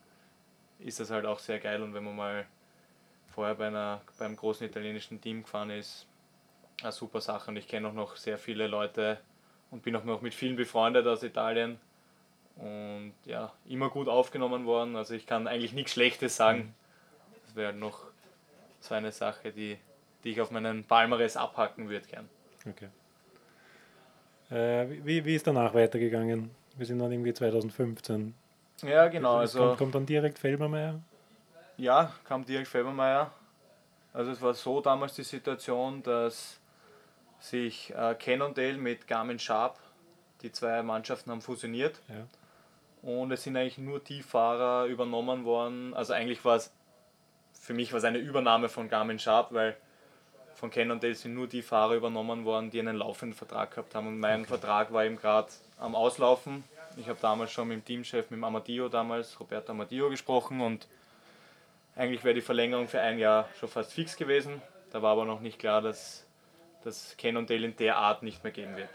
[0.78, 2.46] ist das halt auch sehr geil und wenn man mal
[3.34, 6.06] vorher bei einer, beim großen italienischen Team gefahren ist,
[6.82, 9.20] eine super Sache und ich kenne auch noch sehr viele Leute
[9.70, 11.78] und bin auch noch mit vielen befreundet aus Italien
[12.56, 16.58] und ja, immer gut aufgenommen worden, also ich kann eigentlich nichts Schlechtes sagen.
[16.58, 16.83] Mhm
[17.54, 18.04] wäre noch
[18.80, 19.78] so eine Sache, die,
[20.22, 22.28] die ich auf meinen Palmares abhacken würde gern.
[22.68, 22.88] Okay.
[24.50, 26.50] Äh, wie, wie ist danach weitergegangen?
[26.76, 28.34] Wir sind dann irgendwie 2015.
[28.82, 29.36] Ja, genau.
[29.36, 31.00] Also, kommt, kommt dann direkt Felbermeier?
[31.76, 33.30] Ja, kam direkt Felbermeier.
[34.12, 36.60] Also es war so damals die Situation, dass
[37.40, 39.78] sich äh, Cannondale mit Garmin Sharp,
[40.42, 42.00] die zwei Mannschaften haben fusioniert.
[42.08, 42.26] Ja.
[43.02, 45.94] Und es sind eigentlich nur die Fahrer übernommen worden.
[45.94, 46.72] Also eigentlich war es
[47.64, 49.74] für mich war es eine Übernahme von Garmin Sharp, weil
[50.54, 54.06] von Cannondale sind nur die Fahrer übernommen worden, die einen laufenden Vertrag gehabt haben.
[54.06, 54.48] Und mein okay.
[54.48, 55.48] Vertrag war eben gerade
[55.78, 56.62] am Auslaufen.
[56.98, 60.86] Ich habe damals schon mit dem Teamchef, mit dem Amadio damals, Roberto Amadio, gesprochen und
[61.96, 64.60] eigentlich wäre die Verlängerung für ein Jahr schon fast fix gewesen.
[64.92, 66.26] Da war aber noch nicht klar, dass
[66.84, 68.90] das Cannondale in der Art nicht mehr geben wird.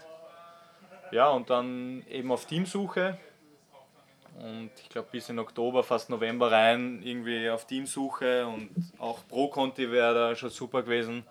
[1.10, 3.18] Ja, und dann eben auf Teamsuche
[4.40, 9.48] und ich glaube bis in Oktober, fast November rein, irgendwie auf Teamsuche und auch Pro
[9.48, 11.24] Conti wäre da schon super gewesen.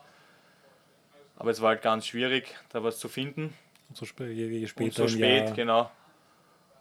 [1.36, 3.54] Aber es war halt ganz schwierig, da was zu finden.
[3.88, 5.56] Und so spät, je später und so spät, Jahr.
[5.56, 5.92] genau.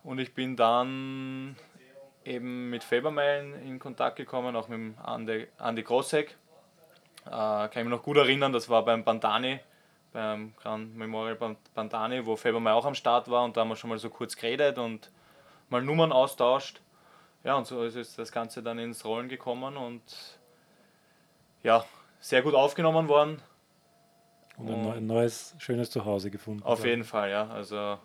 [0.04, 1.56] Und ich bin dann
[2.24, 6.36] eben mit Fabermeilen in Kontakt gekommen, auch mit Andi, Andi Grossek.
[7.24, 9.60] Äh, kann ich mich noch gut erinnern, das war beim Bandani,
[10.12, 11.38] beim Grand Memorial
[11.74, 14.36] Bandani, wo Fabermeil auch am Start war und da haben wir schon mal so kurz
[14.36, 15.10] geredet und
[15.70, 16.80] mal Nummern austauscht.
[17.44, 20.02] Ja, und so ist das Ganze dann ins Rollen gekommen und
[21.62, 21.84] ja,
[22.20, 23.40] sehr gut aufgenommen worden.
[24.56, 26.64] Und ein neues, schönes Zuhause gefunden.
[26.64, 27.48] Auf jeden Fall, ja.
[27.48, 27.98] Also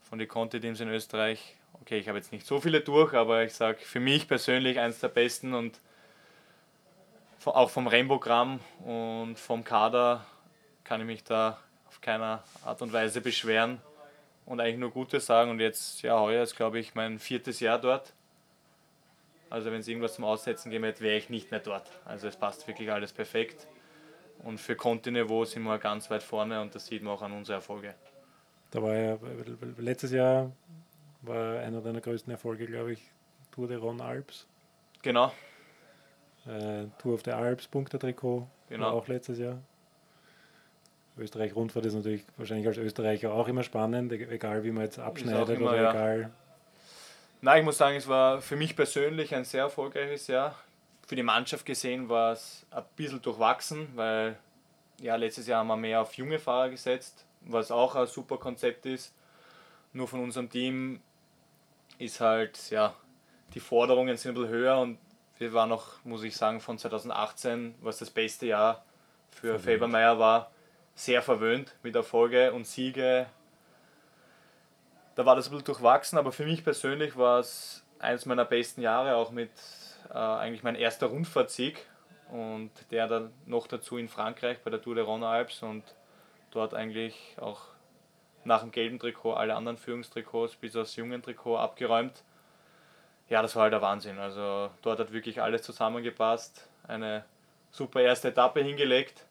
[0.00, 3.52] von den Conti-Teams in Österreich, okay, ich habe jetzt nicht so viele durch, aber ich
[3.52, 5.80] sage für mich persönlich eines der besten und
[7.44, 10.24] auch vom Rainbow-Gramm und vom Kader
[10.84, 13.80] kann ich mich da auf keiner Art und Weise beschweren
[14.46, 15.50] und eigentlich nur Gutes sagen.
[15.50, 18.12] Und jetzt, ja, heuer ist, glaube ich, mein viertes Jahr dort.
[19.50, 21.90] Also wenn es irgendwas zum Aussetzen geben hätte, wäre ich nicht mehr dort.
[22.04, 23.66] Also es passt wirklich alles perfekt.
[24.44, 27.56] Und für Conti-Niveau sind wir ganz weit vorne und das sieht man auch an unseren
[27.56, 27.94] Erfolgen.
[28.70, 29.18] Da war ja
[29.76, 30.50] letztes Jahr
[31.20, 33.10] war einer deiner größten Erfolge, glaube ich,
[33.52, 34.46] Tour de Ron Alps.
[35.02, 35.32] Genau.
[36.46, 38.48] Äh, Tour of the Alps, Punkte-Trikot.
[38.68, 38.90] Genau.
[38.90, 39.62] Auch letztes Jahr.
[41.18, 45.56] Österreich-Rundfahrt ist natürlich wahrscheinlich als Österreicher auch immer spannend, e-, egal wie man jetzt abschneidet
[45.56, 45.90] immer, oder ja.
[45.90, 46.30] egal.
[47.40, 50.54] Nein, ich muss sagen, es war für mich persönlich ein sehr erfolgreiches Jahr.
[51.06, 54.36] Für die Mannschaft gesehen war es ein bisschen durchwachsen, weil
[55.00, 58.86] ja, letztes Jahr haben wir mehr auf junge Fahrer gesetzt, was auch ein super Konzept
[58.86, 59.12] ist.
[59.92, 61.00] Nur von unserem Team
[61.98, 62.94] ist halt, ja,
[63.54, 64.98] die Forderungen sind ein bisschen höher und
[65.38, 68.84] wir waren noch, muss ich sagen, von 2018, was das beste Jahr
[69.32, 70.51] für Fabermeier war,
[70.94, 73.26] sehr verwöhnt mit Erfolge und Siege.
[75.14, 78.82] Da war das ein bisschen durchwachsen, aber für mich persönlich war es eines meiner besten
[78.82, 79.50] Jahre, auch mit
[80.10, 81.86] äh, eigentlich mein erster Rundfahrtsieg
[82.30, 85.84] und der dann noch dazu in Frankreich bei der Tour de Rhône Alps und
[86.50, 87.60] dort eigentlich auch
[88.44, 92.24] nach dem gelben Trikot alle anderen Führungstrikots bis aufs jungen Trikot abgeräumt.
[93.28, 94.18] Ja, das war halt der Wahnsinn.
[94.18, 96.68] Also dort hat wirklich alles zusammengepasst.
[96.86, 97.24] Eine
[97.70, 99.24] super erste Etappe hingelegt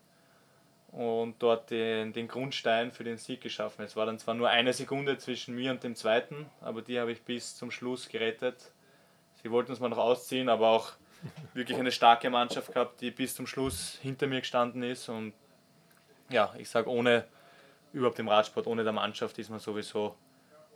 [0.92, 3.84] und dort den, den Grundstein für den Sieg geschaffen.
[3.84, 7.12] Es war dann zwar nur eine Sekunde zwischen mir und dem zweiten, aber die habe
[7.12, 8.72] ich bis zum Schluss gerettet.
[9.42, 10.94] Sie wollten es mal noch ausziehen, aber auch
[11.54, 15.08] wirklich eine starke Mannschaft gehabt, die bis zum Schluss hinter mir gestanden ist.
[15.08, 15.34] Und
[16.30, 17.26] ja, ich sage, ohne
[17.94, 20.16] überhaupt im Radsport, ohne der Mannschaft ist man sowieso,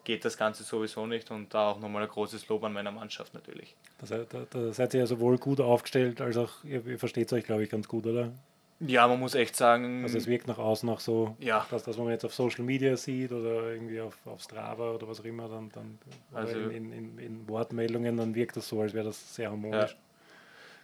[0.06, 1.30] geht das Ganze sowieso nicht.
[1.30, 3.76] Und da auch nochmal ein großes Lob an meiner Mannschaft natürlich.
[4.08, 7.34] Da, da, da seid ihr ja sowohl gut aufgestellt, als auch, ihr, ihr versteht es
[7.34, 8.32] euch, glaube ich, ganz gut, oder?
[8.88, 10.04] Ja, man muss echt sagen.
[10.04, 11.66] Also es wirkt nach außen auch so, ja.
[11.72, 15.08] dass das, was man jetzt auf Social Media sieht oder irgendwie auf, auf Strava oder
[15.08, 16.00] was auch immer, dann, dann
[16.34, 19.96] also in, in, in, Wortmeldungen, dann wirkt das so, als wäre das sehr harmonisch.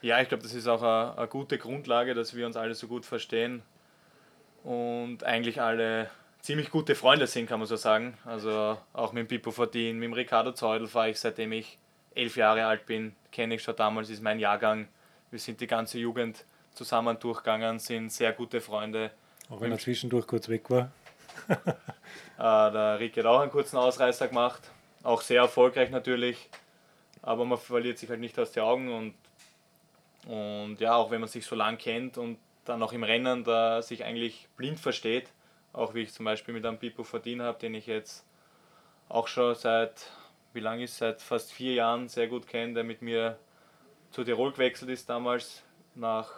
[0.01, 2.73] Ja, ja ich glaube, das ist auch eine, eine gute Grundlage, dass wir uns alle
[2.75, 3.61] so gut verstehen
[4.63, 6.09] und eigentlich alle
[6.41, 8.17] ziemlich gute Freunde sind, kann man so sagen.
[8.25, 11.77] Also auch mit dem Pippo Fortin, mit dem Ricardo Zeudel fahre ich seitdem ich
[12.15, 14.87] elf Jahre alt bin, kenne ich schon damals, ist mein Jahrgang.
[15.29, 19.11] Wir sind die ganze Jugend zusammen durchgegangen, sind sehr gute Freunde.
[19.49, 20.91] Auch wenn er zwischendurch kurz weg war.
[21.47, 21.57] äh,
[22.37, 24.61] der Rick hat auch einen kurzen Ausreißer gemacht,
[25.03, 26.49] auch sehr erfolgreich natürlich,
[27.21, 29.13] aber man verliert sich halt nicht aus den Augen und,
[30.31, 33.81] und ja, auch wenn man sich so lang kennt und dann auch im Rennen da
[33.81, 35.29] sich eigentlich blind versteht,
[35.73, 38.25] auch wie ich zum Beispiel mit einem Pipo verdient habe, den ich jetzt
[39.09, 40.11] auch schon seit,
[40.53, 43.37] wie lange ist seit fast vier Jahren sehr gut kenne, der mit mir
[44.11, 45.63] zu Tirol gewechselt ist damals
[45.95, 46.29] nach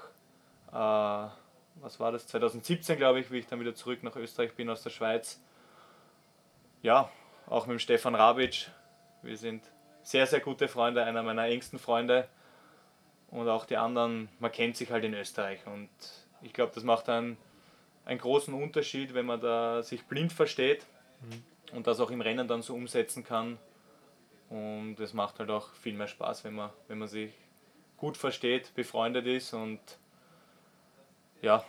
[0.73, 4.83] was war das, 2017 glaube ich, wie ich dann wieder zurück nach Österreich bin aus
[4.83, 5.41] der Schweiz.
[6.81, 7.09] Ja,
[7.47, 8.69] auch mit dem Stefan Rabic.
[9.21, 9.63] Wir sind
[10.01, 12.27] sehr, sehr gute Freunde, einer meiner engsten Freunde.
[13.29, 15.65] Und auch die anderen, man kennt sich halt in Österreich.
[15.65, 15.89] Und
[16.41, 17.38] ich glaube, das macht einen,
[18.05, 20.86] einen großen Unterschied, wenn man da sich blind versteht
[21.21, 21.75] mhm.
[21.75, 23.57] und das auch im Rennen dann so umsetzen kann.
[24.49, 27.31] Und es macht halt auch viel mehr Spaß, wenn man, wenn man sich
[27.97, 29.79] gut versteht, befreundet ist und
[31.43, 31.63] ja,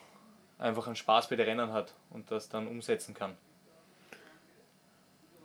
[0.58, 3.36] einfach einen Spaß bei den Rennen hat und das dann umsetzen kann.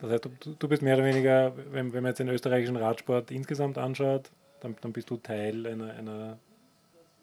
[0.01, 3.31] Das heißt, du, du bist mehr oder weniger, wenn, wenn man jetzt den österreichischen Radsport
[3.31, 4.29] insgesamt anschaut,
[4.61, 6.37] dann, dann bist du Teil einer, einer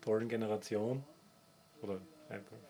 [0.02, 1.02] tollen Generation.
[1.80, 2.00] Oder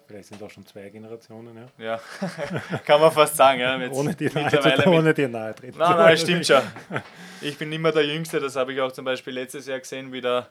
[0.06, 1.84] vielleicht sind es auch schon zwei Generationen, ja.
[1.84, 2.00] Ja,
[2.84, 3.76] kann man fast sagen, ja.
[3.78, 5.78] Jetzt ohne dir nahe, ohne dir nahe treten.
[5.78, 6.62] Nein, nein, stimmt schon.
[7.40, 10.20] Ich bin immer der Jüngste, das habe ich auch zum Beispiel letztes Jahr gesehen, wie,
[10.20, 10.48] der,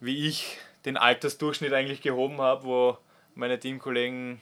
[0.00, 2.98] wie ich den Altersdurchschnitt eigentlich gehoben habe, wo
[3.34, 4.40] meine Teamkollegen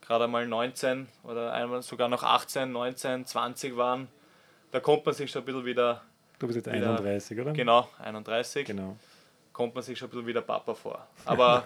[0.00, 4.08] gerade mal 19 oder einmal sogar noch 18, 19, 20 waren.
[4.70, 6.02] Da kommt man sich schon ein bisschen wieder
[6.38, 7.52] Du bist jetzt 31, oder?
[7.52, 8.66] Genau, 31.
[8.66, 8.96] Genau.
[9.52, 11.06] Kommt man sich schon ein bisschen wie der Papa vor.
[11.24, 11.64] Aber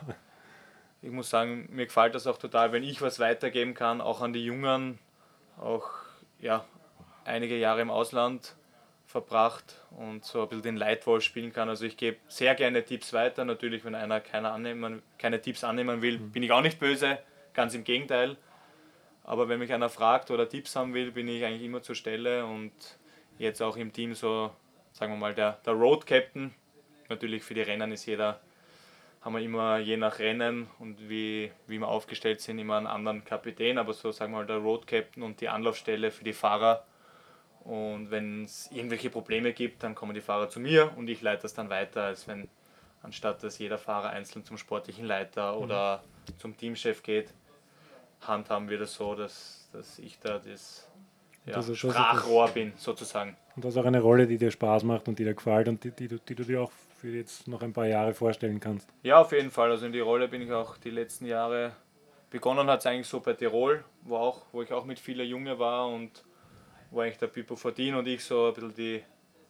[1.03, 4.33] ich muss sagen, mir gefällt das auch total, wenn ich was weitergeben kann, auch an
[4.33, 4.99] die Jungen,
[5.59, 5.88] auch
[6.40, 6.64] ja,
[7.25, 8.55] einige Jahre im Ausland
[9.16, 11.70] verbracht und so ein bisschen den Leitwolf spielen kann.
[11.70, 13.46] Also ich gebe sehr gerne Tipps weiter.
[13.46, 16.33] Natürlich, wenn einer keine, annehmen, keine Tipps annehmen will, mhm.
[16.33, 17.18] bin ich auch nicht böse,
[17.55, 18.37] ganz im Gegenteil.
[19.24, 22.44] Aber wenn mich einer fragt oder Tipps haben will, bin ich eigentlich immer zur Stelle
[22.44, 22.72] und
[23.38, 24.50] jetzt auch im Team so,
[24.92, 26.55] sagen wir mal, der, der Road Captain.
[27.09, 28.38] Natürlich für die Rennen ist jeder,
[29.22, 33.24] haben wir immer je nach Rennen und wie, wie wir aufgestellt sind, immer einen anderen
[33.24, 36.85] Kapitän, aber so sagen wir mal der Road Captain und die Anlaufstelle für die Fahrer.
[37.66, 41.42] Und wenn es irgendwelche Probleme gibt, dann kommen die Fahrer zu mir und ich leite
[41.42, 42.48] das dann weiter, als wenn
[43.02, 45.62] anstatt dass jeder Fahrer einzeln zum sportlichen Leiter mhm.
[45.62, 46.05] oder
[46.38, 47.33] zum Teamchef geht,
[48.20, 50.88] handhaben wir das so, dass, dass ich da das
[51.44, 53.37] ja, das ist, Sprachrohr das, bin, sozusagen.
[53.55, 55.83] Und das ist auch eine Rolle, die dir Spaß macht und die dir gefällt und
[55.83, 58.88] die, die, die, die du dir auch für jetzt noch ein paar Jahre vorstellen kannst.
[59.02, 59.70] Ja, auf jeden Fall.
[59.70, 61.72] Also in die Rolle bin ich auch die letzten Jahre.
[62.31, 65.59] Begonnen hat es eigentlich so bei Tirol, wo, auch, wo ich auch mit vielen Junge
[65.59, 66.24] war und
[66.90, 69.03] wo eigentlich der Pipo Fortin und ich so ein bisschen die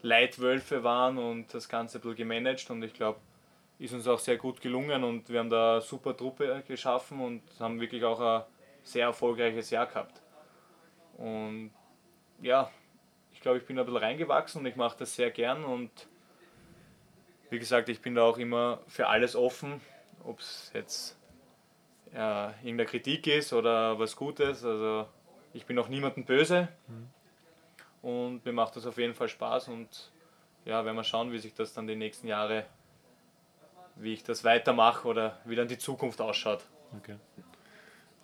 [0.03, 3.19] Leitwölfe waren und das Ganze ein bisschen gemanagt und ich glaube,
[3.79, 7.43] ist uns auch sehr gut gelungen und wir haben da eine super Truppe geschaffen und
[7.61, 8.45] haben wirklich auch ein
[8.83, 10.23] sehr erfolgreiches Jahr gehabt.
[11.19, 11.73] Und
[12.41, 12.71] ja,
[13.33, 15.91] ich glaube, ich bin ein bisschen reingewachsen und ich mache das sehr gern und
[17.51, 19.81] wie gesagt, ich bin da auch immer für alles offen,
[20.25, 21.19] ob es jetzt
[22.13, 24.65] ja, irgendeine Kritik ist oder was Gutes.
[24.65, 25.07] Also
[25.53, 27.09] ich bin auch niemandem böse mhm.
[28.07, 30.13] Und mir macht das auf jeden Fall Spaß und
[30.65, 32.65] ja, werden wir schauen, wie sich das dann die nächsten Jahre,
[33.97, 36.65] wie ich das weitermache oder wie dann die Zukunft ausschaut.
[36.99, 37.17] Okay.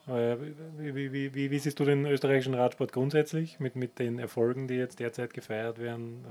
[0.07, 4.75] Wie, wie, wie, wie, siehst du den österreichischen Radsport grundsätzlich mit, mit den Erfolgen, die
[4.75, 6.25] jetzt derzeit gefeiert werden,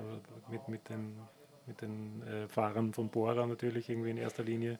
[0.49, 1.17] mit, mit den,
[1.65, 4.79] mit den äh, Fahrern von Bora natürlich irgendwie in erster Linie?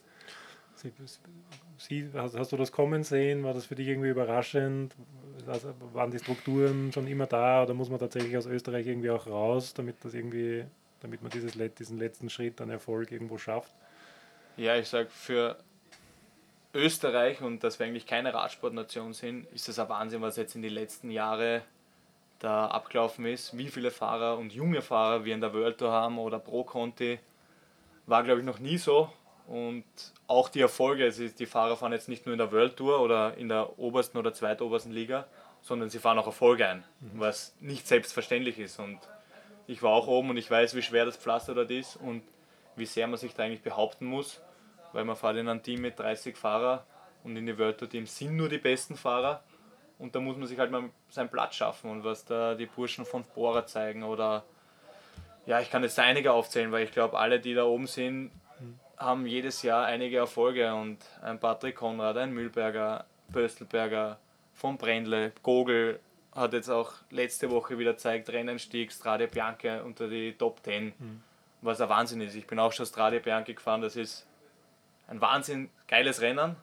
[0.75, 3.43] Sie, hast, hast, du das kommen sehen?
[3.43, 4.95] War das für dich irgendwie überraschend?
[5.47, 9.27] Also, waren die Strukturen schon immer da oder muss man tatsächlich aus Österreich irgendwie auch
[9.27, 10.65] raus, damit das irgendwie,
[11.01, 13.73] damit man dieses, diesen letzten Schritt an Erfolg irgendwo schafft?
[14.57, 15.57] Ja, ich sage, für
[16.73, 20.61] Österreich und dass wir eigentlich keine Radsportnation sind, ist das ein Wahnsinn, was jetzt in
[20.61, 21.61] den letzten Jahren
[22.39, 23.57] da abgelaufen ist.
[23.57, 27.19] Wie viele Fahrer und junge Fahrer wir in der World Tour haben oder Pro Conti,
[28.05, 29.11] war glaube ich noch nie so.
[29.51, 29.83] Und
[30.27, 33.35] auch die Erfolge, also die Fahrer fahren jetzt nicht nur in der World Tour oder
[33.37, 35.27] in der obersten oder zweitobersten Liga,
[35.61, 37.19] sondern sie fahren auch Erfolge ein, mhm.
[37.19, 38.79] was nicht selbstverständlich ist.
[38.79, 38.99] Und
[39.67, 42.23] ich war auch oben und ich weiß, wie schwer das Pflaster dort ist und
[42.75, 44.41] wie sehr man sich da eigentlich behaupten muss
[44.93, 46.85] weil man fährt in ein Team mit 30 Fahrer
[47.23, 49.43] und in die World Tour Teams sind nur die besten Fahrer
[49.99, 53.05] und da muss man sich halt mal seinen Platz schaffen und was da die Burschen
[53.05, 54.43] von Bora zeigen oder
[55.45, 58.31] ja, ich kann jetzt einige aufzählen, weil ich glaube, alle, die da oben sind,
[59.01, 64.19] haben jedes Jahr einige Erfolge und ein Patrick Konrad, ein Mühlberger, Pöstelberger,
[64.53, 65.99] von Brendle, Gogel
[66.33, 71.23] hat jetzt auch letzte Woche wieder gezeigt, Rennenstieg, Strade Bianca unter die Top 10, mhm.
[71.61, 72.35] was ein Wahnsinn ist.
[72.35, 74.27] Ich bin auch schon Strade Bianca gefahren, das ist
[75.07, 76.55] ein wahnsinnig geiles Rennen,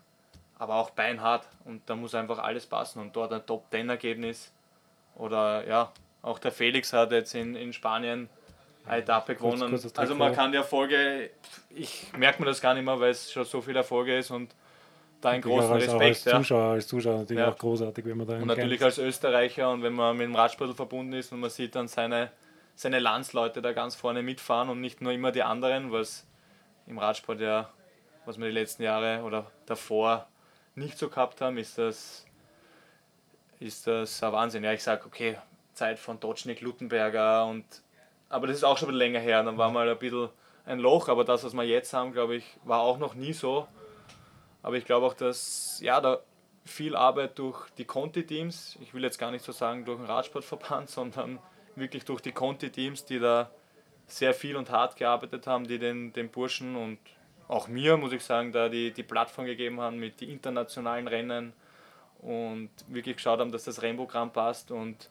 [0.58, 4.52] aber auch beinhart und da muss einfach alles passen und dort ein Top-10-Ergebnis
[5.16, 8.30] oder ja, auch der Felix hat jetzt in, in Spanien
[8.88, 9.70] eine Etappe gewonnen.
[9.70, 11.30] Kurz, also man kann die Erfolge,
[11.70, 14.54] ich merke mir das gar nicht mehr, weil es schon so viel Erfolge ist und
[15.20, 16.02] da einen großen als, Respekt.
[16.02, 16.70] Als Zuschauer, ja.
[16.72, 17.50] als Zuschauer natürlich ja.
[17.50, 20.74] auch großartig, wenn man da Und natürlich als Österreicher und wenn man mit dem Radsport
[20.76, 22.30] verbunden ist und man sieht dann seine,
[22.76, 26.26] seine Landsleute da ganz vorne mitfahren und nicht nur immer die anderen, was
[26.86, 27.68] im Radsport ja
[28.28, 30.28] was wir die letzten Jahre oder davor
[30.74, 32.26] nicht so gehabt haben, ist das,
[33.58, 34.62] ist das ein Wahnsinn.
[34.64, 35.38] Ja, ich sage, okay,
[35.72, 37.64] Zeit von Dotschnik, Lutenberger und
[38.28, 39.42] aber das ist auch schon ein bisschen länger her.
[39.42, 40.28] Dann war mal ein bisschen
[40.66, 43.66] ein Loch, aber das, was wir jetzt haben, glaube ich, war auch noch nie so.
[44.62, 46.18] Aber ich glaube auch, dass ja, da
[46.64, 50.90] viel Arbeit durch die Conti-Teams, ich will jetzt gar nicht so sagen durch den Radsportverband,
[50.90, 51.38] sondern
[51.74, 53.50] wirklich durch die Conti-Teams, die da
[54.06, 56.98] sehr viel und hart gearbeitet haben, die den, den Burschen und
[57.46, 61.52] auch mir, muss ich sagen, da die, die Plattform gegeben haben mit den internationalen Rennen
[62.20, 65.08] und wirklich geschaut haben, dass das Rennprogramm passt und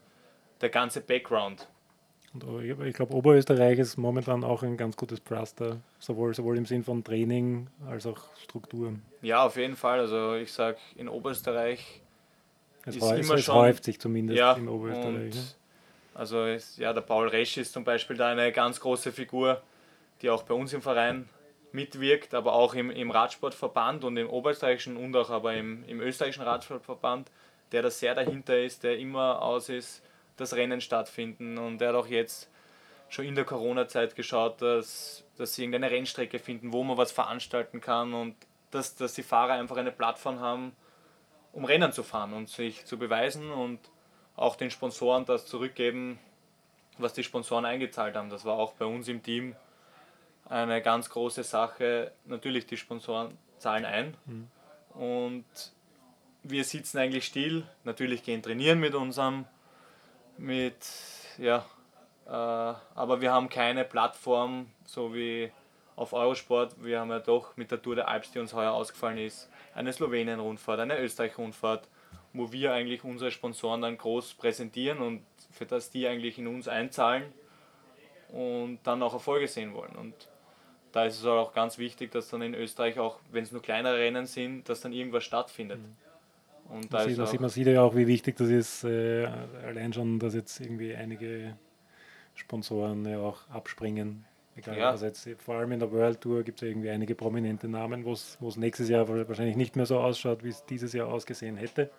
[0.61, 1.67] der ganze Background.
[2.33, 6.83] Und ich glaube, Oberösterreich ist momentan auch ein ganz gutes Pflaster, sowohl, sowohl im Sinn
[6.83, 9.01] von Training als auch Strukturen.
[9.21, 9.99] Ja, auf jeden Fall.
[9.99, 12.01] Also ich sage, in Oberösterreich
[12.85, 13.55] es ist häuft, immer es schon...
[13.55, 15.35] häuft sich zumindest ja, in Oberösterreich.
[15.35, 15.43] Ne?
[16.13, 19.61] Also ist, ja, der Paul Resch ist zum Beispiel da eine ganz große Figur,
[20.21, 21.29] die auch bei uns im Verein
[21.71, 26.43] mitwirkt, aber auch im, im Radsportverband und im oberösterreichischen und auch aber im, im österreichischen
[26.43, 27.29] Radsportverband,
[27.71, 30.01] der da sehr dahinter ist, der immer aus ist,
[30.37, 32.49] dass Rennen stattfinden und der hat auch jetzt
[33.09, 37.81] schon in der Corona-Zeit geschaut, dass, dass sie irgendeine Rennstrecke finden, wo man was veranstalten
[37.81, 38.35] kann und
[38.71, 40.75] dass, dass die Fahrer einfach eine Plattform haben,
[41.53, 43.79] um Rennen zu fahren und sich zu beweisen und
[44.35, 46.19] auch den Sponsoren das zurückgeben,
[46.97, 48.29] was die Sponsoren eingezahlt haben.
[48.29, 49.55] Das war auch bei uns im Team
[50.45, 52.11] eine ganz große Sache.
[52.25, 54.47] Natürlich, die Sponsoren zahlen ein mhm.
[54.93, 55.45] und
[56.43, 57.65] wir sitzen eigentlich still.
[57.83, 59.45] Natürlich gehen trainieren mit unserem,
[60.37, 60.77] mit,
[61.37, 61.65] ja,
[62.25, 65.51] äh, aber wir haben keine Plattform, so wie
[65.95, 66.75] auf Eurosport.
[66.83, 69.91] Wir haben ja doch mit der Tour der Alps, die uns heuer ausgefallen ist, eine
[69.91, 71.87] Slowenien-Rundfahrt, eine Österreich-Rundfahrt,
[72.33, 76.67] wo wir eigentlich unsere Sponsoren dann groß präsentieren und für das die eigentlich in uns
[76.67, 77.33] einzahlen
[78.29, 79.95] und dann auch Erfolge sehen wollen.
[79.95, 80.13] Und
[80.91, 83.97] da ist es auch ganz wichtig, dass dann in Österreich auch, wenn es nur kleinere
[83.97, 85.79] Rennen sind, dass dann irgendwas stattfindet.
[85.79, 85.95] Mhm.
[86.69, 89.27] Und da man, sieht, man sieht ja auch, wie wichtig das ist, äh,
[89.65, 91.57] allein schon, dass jetzt irgendwie einige
[92.33, 94.25] Sponsoren ja auch abspringen.
[94.55, 94.89] Egal, ja.
[94.89, 98.03] also jetzt, vor allem in der World Tour gibt es ja irgendwie einige prominente Namen,
[98.05, 101.91] wo es nächstes Jahr wahrscheinlich nicht mehr so ausschaut, wie es dieses Jahr ausgesehen hätte.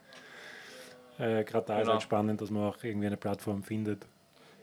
[1.19, 1.81] Äh, Gerade da genau.
[1.81, 4.07] ist halt spannend, dass man auch irgendwie eine Plattform findet.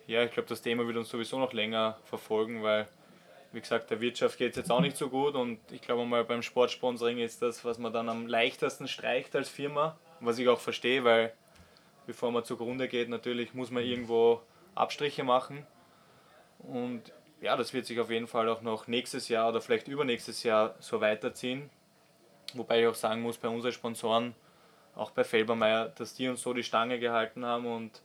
[0.08, 2.88] Ja, ich glaube, das Thema wird uns sowieso noch länger verfolgen, weil,
[3.56, 6.26] wie gesagt, der Wirtschaft geht es jetzt auch nicht so gut und ich glaube mal
[6.26, 10.60] beim Sportsponsoring ist das, was man dann am leichtesten streicht als Firma, was ich auch
[10.60, 11.34] verstehe, weil
[12.06, 14.41] bevor man zugrunde geht, natürlich muss man irgendwo
[14.76, 15.66] Abstriche machen
[16.60, 20.43] und ja, das wird sich auf jeden Fall auch noch nächstes Jahr oder vielleicht übernächstes
[20.43, 21.70] Jahr so weiterziehen.
[22.53, 24.36] Wobei ich auch sagen muss, bei unseren Sponsoren
[24.95, 28.01] auch bei Felbermeier, dass die uns so die Stange gehalten haben und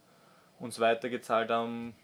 [0.58, 1.94] uns weitergezahlt haben,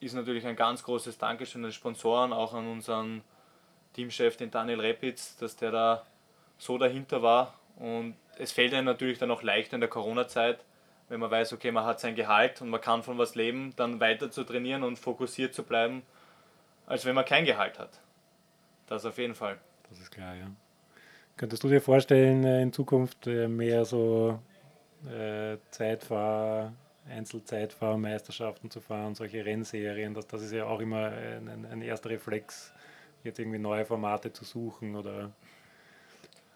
[0.00, 3.22] ist natürlich ein ganz großes Dankeschön an Sponsoren, auch an unseren
[3.94, 6.06] Teamchef, den Daniel Repitz, dass der da
[6.58, 7.54] so dahinter war.
[7.76, 10.58] Und es fällt einem natürlich dann auch leichter in der Corona-Zeit,
[11.08, 14.00] wenn man weiß, okay, man hat sein Gehalt und man kann von was leben, dann
[14.00, 16.02] weiter zu trainieren und fokussiert zu bleiben,
[16.86, 18.00] als wenn man kein Gehalt hat.
[18.86, 19.58] Das auf jeden Fall.
[19.88, 20.50] Das ist klar, ja.
[21.36, 24.40] Könntest du dir vorstellen, äh, in Zukunft äh, mehr so
[25.06, 26.72] äh, Zeitfahr,
[27.10, 30.14] Einzelzeitfahrmeisterschaften zu fahren, solche Rennserien?
[30.14, 32.72] Das, das ist ja auch immer ein, ein erster Reflex,
[33.24, 35.32] jetzt irgendwie neue Formate zu suchen oder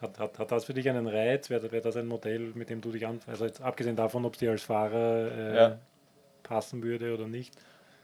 [0.00, 1.48] hat, hat, hat das für dich einen Reiz?
[1.48, 4.34] Wäre wär das ein Modell, mit dem du dich an, also jetzt abgesehen davon, ob
[4.34, 5.78] es dir als Fahrer äh, ja.
[6.42, 7.55] passen würde oder nicht?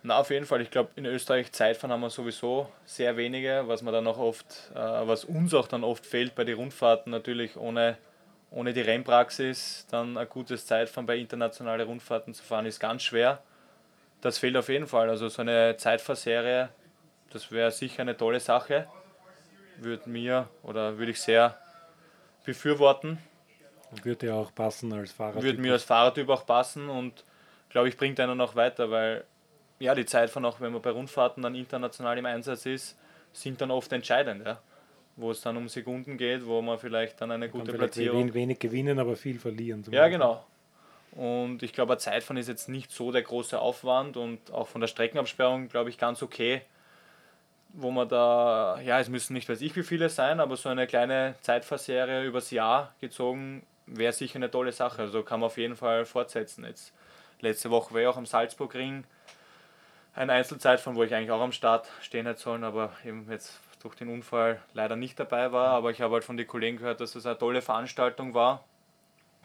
[0.03, 0.61] Na, auf jeden Fall.
[0.61, 4.70] Ich glaube, in Österreich Zeitfahren haben wir sowieso sehr wenige, was man dann auch oft,
[4.74, 7.99] äh, was uns auch dann oft fehlt bei den Rundfahrten, natürlich ohne,
[8.51, 13.42] ohne die Rennpraxis, dann ein gutes Zeitfahren bei internationalen Rundfahrten zu fahren, ist ganz schwer.
[14.20, 15.11] Das fehlt auf jeden Fall.
[15.11, 16.70] Also so eine Zeitfahrserie,
[17.30, 18.86] das wäre sicher eine tolle Sache.
[19.76, 21.57] Würde mir oder würde ich sehr
[22.44, 23.18] befürworten.
[24.03, 25.42] Würde ja auch passen als Fahrertyp.
[25.42, 27.24] Würde mir als Fahrertyp auch passen und
[27.70, 29.24] glaube ich bringt einen auch weiter, weil
[29.78, 32.99] ja, die Zeit von auch, wenn man bei Rundfahrten dann international im Einsatz ist,
[33.32, 34.59] sind dann oft entscheidend, ja.
[35.21, 38.33] Wo es dann um Sekunden geht, wo man vielleicht dann eine gute Platzierung.
[38.35, 39.83] Wenig gewinnen, aber viel verlieren.
[39.91, 40.19] Ja, Beispiel.
[40.19, 40.45] genau.
[41.12, 44.81] Und ich glaube, ein Zeitfahren ist jetzt nicht so der große Aufwand und auch von
[44.81, 46.62] der Streckenabsperrung, glaube ich, ganz okay.
[47.71, 50.87] Wo man da, ja, es müssen nicht weiß ich wie viele sein, aber so eine
[50.87, 55.03] kleine Zeitfahrserie übers Jahr gezogen wäre sicher eine tolle Sache.
[55.03, 56.64] Also kann man auf jeden Fall fortsetzen.
[56.64, 56.93] Jetzt
[57.41, 59.05] letzte Woche war ich auch am Salzburgring
[60.14, 63.95] ein Einzelzeitfahren, wo ich eigentlich auch am Start stehen hätte sollen, aber eben jetzt durch
[63.95, 65.68] den Unfall leider nicht dabei war.
[65.68, 68.64] Aber ich habe halt von den Kollegen gehört, dass es eine tolle Veranstaltung war.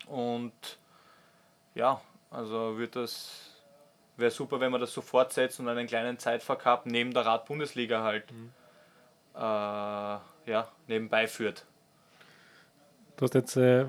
[0.08, 0.80] Und
[1.76, 3.54] ja, also wird das
[4.18, 8.32] wäre super, wenn man das so fortsetzt und einen kleinen Zeitfahrcup neben der Rad-Bundesliga halt
[8.32, 8.52] mhm.
[9.36, 11.66] äh, ja, nebenbei führt.
[13.18, 13.86] Du hast jetzt äh,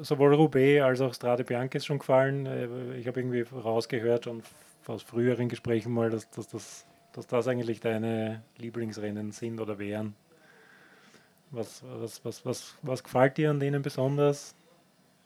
[0.00, 2.46] sowohl Roubaix als auch Strade Bianca schon gefallen.
[2.46, 4.44] Äh, ich habe irgendwie rausgehört und
[4.86, 10.14] aus früheren Gesprächen mal, dass, dass, dass, dass das eigentlich deine Lieblingsrennen sind oder wären.
[11.50, 14.54] Was, was, was, was, was gefällt dir an denen besonders?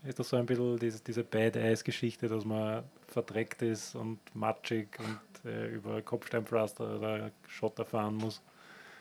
[0.04, 5.50] Ist das so ein bisschen diese, diese Bad-Eis-Geschichte, dass man verdreckt ist und matschig und
[5.50, 8.42] äh, über Kopfsteinpflaster oder Schotter fahren muss?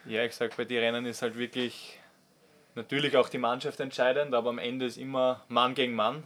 [0.06, 2.00] Ja, ich sag, bei den Rennen ist halt wirklich
[2.76, 6.24] natürlich auch die Mannschaft entscheidend, aber am Ende ist immer Mann gegen Mann.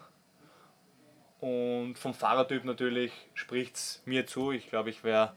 [1.39, 4.51] Und vom Fahrertyp natürlich spricht es mir zu.
[4.51, 5.33] Ich glaube, ich wäre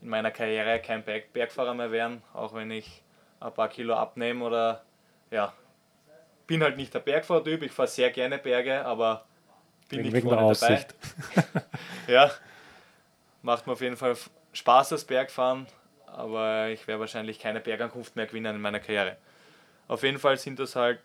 [0.00, 3.02] in meiner Karriere kein Berg Bergfahrer mehr werden, auch wenn ich
[3.40, 4.82] ein paar Kilo abnehme oder
[5.30, 5.52] ja.
[6.46, 9.26] Bin halt nicht der Bergfahrertyp, ich fahre sehr gerne Berge, aber
[9.88, 10.86] bin wegen, nicht wegen vorne dabei.
[12.06, 12.30] ja,
[13.42, 14.16] macht mir auf jeden Fall
[14.52, 15.66] Spaß das Bergfahren,
[16.06, 19.16] aber ich werde wahrscheinlich keine Bergankunft mehr gewinnen in meiner Karriere.
[19.88, 21.00] Auf jeden Fall sind das halt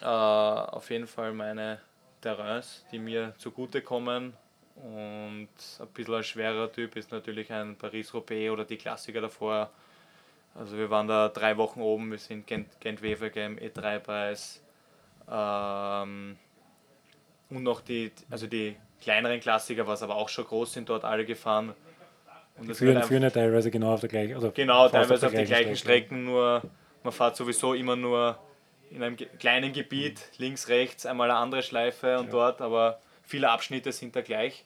[0.00, 1.80] äh, auf jeden Fall meine
[2.20, 4.34] Terrains, die mir zugutekommen.
[4.76, 5.48] Und
[5.78, 9.70] ein bisschen ein schwerer Typ ist natürlich ein Paris-Roubaix oder die Klassiker davor.
[10.54, 14.62] Also wir waren da drei Wochen oben, wir sind Gent-Wevelgem, E3-Preis
[15.30, 16.36] ähm,
[17.50, 21.24] und noch die, also die kleineren Klassiker, was aber auch schon groß sind, dort alle
[21.24, 21.74] gefahren.
[22.56, 25.38] Und die führen, führen ja teilweise genau auf der gleichen also Genau, teilweise auf, auf
[25.38, 26.06] die gleichen Strecke.
[26.06, 26.62] Strecken, nur
[27.02, 28.38] man fährt sowieso immer nur
[28.90, 30.44] in einem kleinen Gebiet, mhm.
[30.44, 32.30] links, rechts, einmal eine andere Schleife und ja.
[32.30, 34.64] dort, aber viele Abschnitte sind da gleich.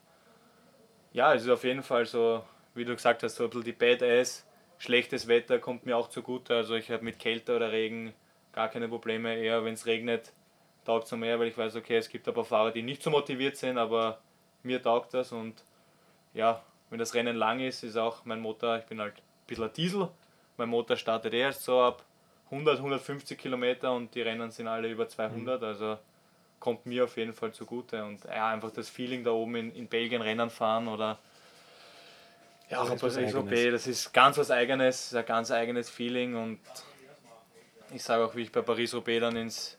[1.13, 2.45] Ja, es ist auf jeden Fall so,
[2.75, 4.47] wie du gesagt hast, so ein bisschen die Badass.
[4.79, 6.55] Schlechtes Wetter kommt mir auch zugute.
[6.55, 8.15] Also ich habe mit Kälte oder Regen
[8.53, 9.37] gar keine Probleme.
[9.37, 10.33] Eher wenn es regnet,
[10.85, 13.11] taugt es mehr, weil ich weiß, okay, es gibt ein paar Fahrer, die nicht so
[13.11, 14.21] motiviert sind, aber
[14.63, 15.63] mir taugt das und
[16.35, 19.65] ja, wenn das Rennen lang ist, ist auch mein Motor, ich bin halt ein bisschen
[19.65, 20.09] ein Diesel,
[20.57, 22.05] mein Motor startet erst so ab
[22.47, 25.67] 100, 150 Kilometer und die Rennen sind alle über 200, mhm.
[25.67, 25.99] also
[26.61, 28.05] kommt mir auf jeden Fall zugute.
[28.05, 31.19] Und ja, einfach das Feeling da oben in, in Belgien Rennen fahren oder
[32.71, 36.37] ja, auch das, ist okay, das ist ganz was eigenes, ein ganz eigenes Feeling.
[36.37, 36.61] Und
[37.95, 39.79] ich sage auch, wie ich bei Paris-Roubaix dann ins,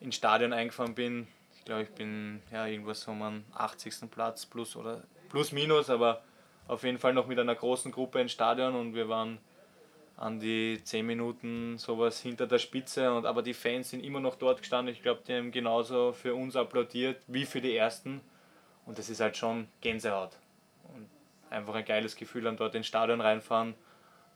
[0.00, 4.10] ins Stadion eingefahren bin, ich glaube, ich bin ja irgendwas so am 80.
[4.10, 6.22] Platz plus oder plus minus, aber
[6.68, 8.74] auf jeden Fall noch mit einer großen Gruppe ins Stadion.
[8.74, 9.38] Und wir waren
[10.16, 13.12] an die 10 Minuten sowas hinter der Spitze.
[13.12, 14.94] Und, aber die Fans sind immer noch dort gestanden.
[14.94, 18.20] Ich glaube, die haben genauso für uns applaudiert wie für die ersten.
[18.86, 20.36] Und das ist halt schon Gänsehaut.
[20.94, 21.08] Und
[21.50, 23.74] einfach ein geiles Gefühl, dann dort ins Stadion reinfahren,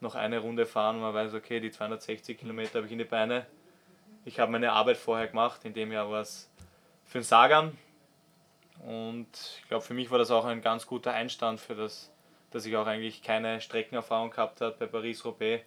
[0.00, 3.04] noch eine Runde fahren und man weiß, okay, die 260 Kilometer habe ich in die
[3.04, 3.46] Beine.
[4.24, 6.50] Ich habe meine Arbeit vorher gemacht, in dem Jahr war es
[7.04, 7.76] für den Sagan.
[8.86, 9.28] Und
[9.60, 12.10] ich glaube, für mich war das auch ein ganz guter Einstand für das
[12.50, 15.64] dass ich auch eigentlich keine Streckenerfahrung gehabt habe bei Paris-Roubaix.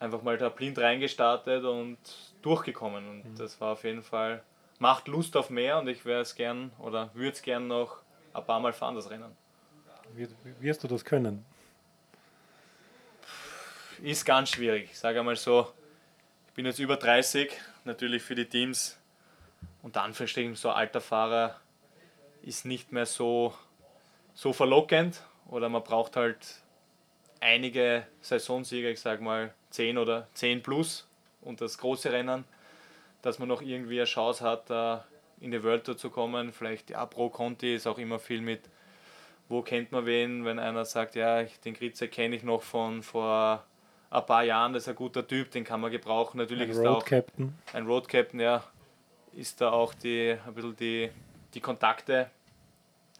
[0.00, 1.98] Einfach mal da blind reingestartet und
[2.42, 3.08] durchgekommen.
[3.08, 3.36] Und mhm.
[3.36, 4.42] das war auf jeden Fall,
[4.78, 7.98] macht Lust auf mehr und ich wäre es gern oder würde es gern noch
[8.32, 9.34] ein paar Mal fahren, das Rennen.
[10.60, 11.44] Wirst du das können?
[14.02, 14.90] Ist ganz schwierig.
[14.90, 15.72] Ich sage einmal so,
[16.48, 17.50] ich bin jetzt über 30,
[17.84, 18.98] natürlich für die Teams.
[19.82, 21.60] Und dann verstehe ich so alter Fahrer
[22.44, 23.54] ist nicht mehr so
[24.34, 26.38] so verlockend oder man braucht halt
[27.40, 31.06] einige Saisonsieger, ich sage mal 10 oder 10 plus
[31.42, 32.44] und das große Rennen,
[33.22, 35.04] dass man noch irgendwie eine Chance hat, da
[35.40, 36.52] in die World Tour zu kommen.
[36.52, 38.62] Vielleicht, ja, Pro Conti ist auch immer viel mit,
[39.48, 43.64] wo kennt man wen, wenn einer sagt, ja, den Gritze kenne ich noch von vor
[44.10, 46.38] ein paar Jahren, das ist ein guter Typ, den kann man gebrauchen.
[46.38, 47.54] Natürlich ein ist Road auch Captain.
[47.72, 48.64] ein Road Captain, ja,
[49.32, 51.10] ist da auch die, ein bisschen die,
[51.52, 52.30] die Kontakte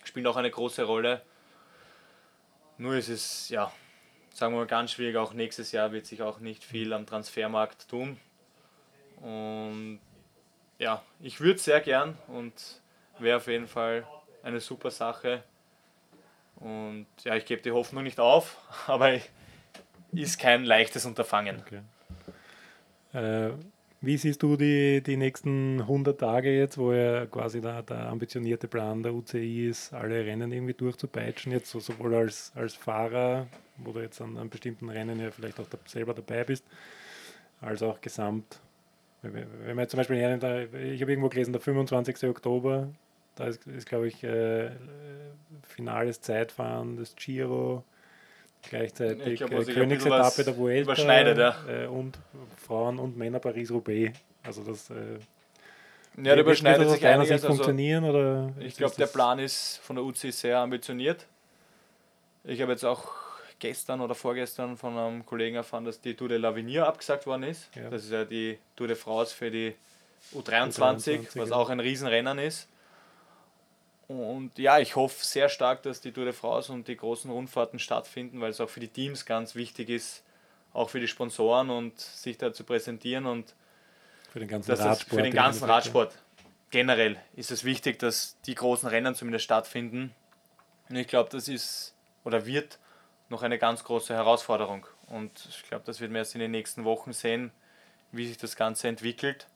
[0.05, 1.23] spielt auch eine große Rolle.
[2.79, 3.73] Nur ist es, ja,
[4.33, 7.89] sagen wir mal ganz schwierig, auch nächstes Jahr wird sich auch nicht viel am Transfermarkt
[7.89, 8.19] tun.
[9.21, 10.01] Und
[10.79, 12.53] ja, ich würde sehr gern und
[13.19, 14.07] wäre auf jeden Fall
[14.43, 15.43] eine super Sache.
[16.57, 19.19] Und ja, ich gebe die Hoffnung nicht auf, aber
[20.13, 21.63] ist kein leichtes Unterfangen.
[21.67, 21.81] Okay.
[23.13, 23.53] Äh,
[24.05, 28.69] wie siehst du die, die nächsten 100 Tage jetzt, wo ja quasi der, der ambitionierte
[28.69, 33.47] Plan der UCI ist, alle Rennen irgendwie durchzupeitschen, jetzt so, sowohl als, als Fahrer,
[33.79, 36.65] wo du jetzt an, an bestimmten Rennen ja vielleicht auch da, selber dabei bist,
[37.61, 38.61] als auch gesamt.
[39.23, 42.25] Wenn man zum Beispiel, ich habe irgendwo gelesen, der 25.
[42.25, 42.89] Oktober,
[43.37, 44.71] da ist, ist glaube ich, äh,
[45.63, 47.85] finales Zeitfahren des Giro
[48.69, 51.57] Gleichzeitig glaub, äh, Königsetappe der Vuelta überschneidet, ja.
[51.69, 52.19] Äh, und
[52.57, 54.19] Frauen und Männer Paris-Roubaix.
[54.43, 54.95] Also das äh,
[56.17, 57.33] ja, da überschneidet sich einiges.
[57.33, 61.27] Also funktionieren oder ich glaube, der Plan ist von der UC sehr ambitioniert.
[62.45, 63.11] Ich habe jetzt auch
[63.59, 67.71] gestern oder vorgestern von einem Kollegen erfahren, dass die Tour de l'Avenir abgesagt worden ist.
[67.75, 67.91] Ja.
[67.91, 69.75] Das ist ja die Tour de France für die
[70.35, 71.57] U23, U23 was ja.
[71.57, 72.69] auch ein Riesenrennen ist.
[74.21, 77.79] Und ja, ich hoffe sehr stark, dass die Tour de France und die großen Rundfahrten
[77.79, 80.23] stattfinden, weil es auch für die Teams ganz wichtig ist,
[80.73, 83.55] auch für die Sponsoren und sich da zu präsentieren und
[84.31, 85.21] für den ganzen Radsport.
[85.21, 86.13] Für den ganzen Radsport.
[86.71, 90.15] Generell ist es wichtig, dass die großen Rennen zumindest stattfinden.
[90.89, 91.95] Und ich glaube, das ist
[92.25, 92.79] oder wird
[93.29, 94.87] noch eine ganz große Herausforderung.
[95.07, 97.53] Und ich glaube, das wird man erst in den nächsten Wochen sehen,
[98.11, 99.47] wie sich das Ganze entwickelt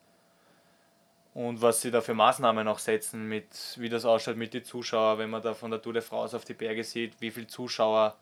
[1.39, 5.18] und was sie da für Maßnahmen auch setzen, mit, wie das ausschaut mit den Zuschauern,
[5.18, 8.16] wenn man da von der Tour de France auf die Berge sieht, wie viele Zuschauer,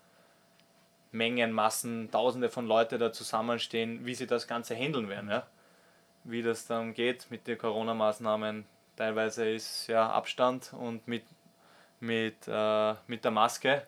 [1.12, 5.30] Mengen, Massen, Tausende von Leuten da zusammenstehen, wie sie das Ganze handeln werden.
[5.30, 5.46] Ja?
[6.24, 8.66] Wie das dann geht mit den Corona-Maßnahmen.
[8.96, 11.24] Teilweise ist ja Abstand und mit,
[12.00, 13.86] mit, äh, mit der Maske.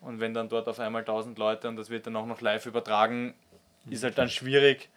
[0.00, 2.64] Und wenn dann dort auf einmal 1000 Leute und das wird dann auch noch live
[2.64, 3.34] übertragen,
[3.90, 4.88] ist halt dann schwierig,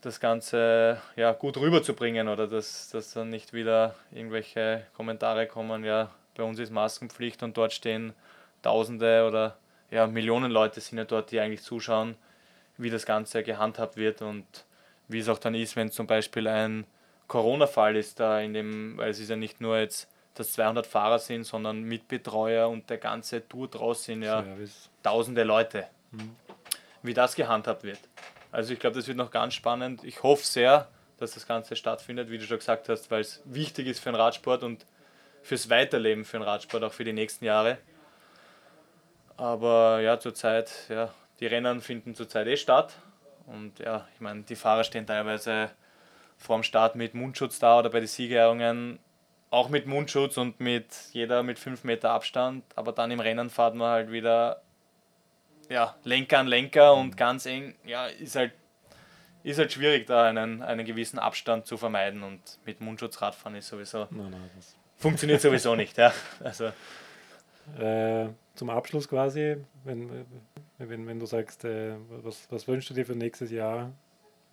[0.00, 6.10] das Ganze ja, gut rüberzubringen oder dass, dass dann nicht wieder irgendwelche Kommentare kommen, ja,
[6.36, 8.12] bei uns ist Maskenpflicht und dort stehen
[8.62, 9.56] Tausende oder
[9.90, 12.16] ja, Millionen Leute sind ja dort, die eigentlich zuschauen,
[12.76, 14.46] wie das Ganze gehandhabt wird und
[15.08, 16.84] wie es auch dann ist, wenn zum Beispiel ein
[17.26, 21.18] Corona-Fall ist da in dem, weil es ist ja nicht nur jetzt, dass 200 Fahrer
[21.18, 24.90] sind, sondern Mitbetreuer und der ganze Tour draus sind ja Service.
[25.02, 25.86] tausende Leute.
[26.12, 26.36] Mhm.
[27.02, 28.00] Wie das gehandhabt wird.
[28.50, 30.04] Also ich glaube, das wird noch ganz spannend.
[30.04, 30.88] Ich hoffe sehr,
[31.18, 34.16] dass das Ganze stattfindet, wie du schon gesagt hast, weil es wichtig ist für den
[34.16, 34.86] Radsport und
[35.42, 37.78] fürs Weiterleben für den Radsport, auch für die nächsten Jahre.
[39.36, 42.94] Aber ja, zurzeit, ja, die Rennen finden zurzeit eh statt.
[43.46, 45.70] Und ja, ich meine, die Fahrer stehen teilweise
[46.36, 48.98] vor dem Start mit Mundschutz da oder bei den Siegerehrungen
[49.50, 52.64] auch mit Mundschutz und mit jeder mit 5 Meter Abstand.
[52.74, 54.60] Aber dann im Rennen fahrt man halt wieder
[55.68, 57.74] ja, Lenker an Lenker und ganz eng.
[57.84, 58.52] Ja, ist halt,
[59.42, 62.22] ist halt schwierig, da einen, einen gewissen Abstand zu vermeiden.
[62.22, 64.06] Und mit Mundschutz Radfahren ist sowieso.
[64.10, 64.50] Nein, nein,
[64.96, 65.96] funktioniert sowieso nicht.
[65.96, 66.12] Ja.
[66.42, 66.72] Also.
[67.78, 70.26] Äh, zum Abschluss quasi, wenn,
[70.78, 73.92] wenn, wenn du sagst, äh, was, was wünschst du dir für nächstes Jahr?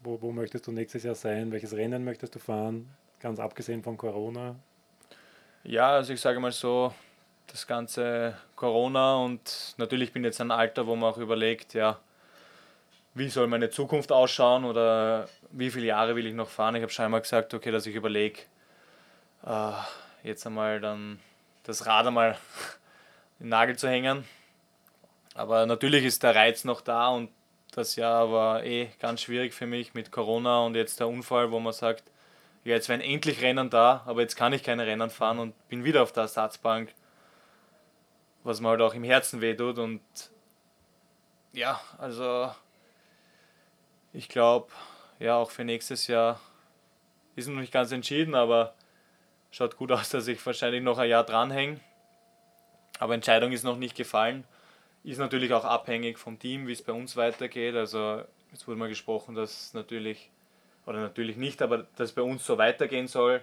[0.03, 1.51] Wo, wo möchtest du nächstes Jahr sein?
[1.51, 2.89] Welches Rennen möchtest du fahren?
[3.20, 4.55] Ganz abgesehen von Corona.
[5.63, 6.93] Ja, also ich sage mal so,
[7.48, 12.00] das ganze Corona und natürlich bin ich jetzt ein Alter, wo man auch überlegt, ja,
[13.14, 16.76] wie soll meine Zukunft ausschauen oder wie viele Jahre will ich noch fahren.
[16.76, 18.41] Ich habe scheinbar gesagt, okay, dass ich überlege,
[19.46, 19.72] äh,
[20.24, 21.20] jetzt einmal dann
[21.64, 22.38] das Rad einmal
[23.39, 24.26] den Nagel zu hängen.
[25.34, 27.30] Aber natürlich ist der Reiz noch da und
[27.72, 31.60] das Jahr war eh ganz schwierig für mich mit Corona und jetzt der Unfall, wo
[31.60, 32.04] man sagt,
[32.64, 35.84] ja, jetzt wären endlich Rennen da, aber jetzt kann ich keine Rennen fahren und bin
[35.84, 36.93] wieder auf der Ersatzbank,
[38.46, 40.02] was mir halt auch im Herzen wehtut und
[41.52, 42.52] ja, also
[44.14, 44.68] ich glaube,
[45.20, 46.39] ja, auch für nächstes Jahr
[47.36, 48.76] ist noch nicht ganz entschieden, aber
[49.52, 51.80] schaut gut aus, dass ich wahrscheinlich noch ein Jahr dranhänge.
[53.00, 54.46] Aber Entscheidung ist noch nicht gefallen.
[55.04, 57.76] Ist natürlich auch abhängig vom Team, wie es bei uns weitergeht.
[57.76, 58.22] Also
[58.52, 60.30] jetzt wurde mal gesprochen, dass natürlich,
[60.86, 63.41] oder natürlich nicht, aber dass es bei uns so weitergehen soll.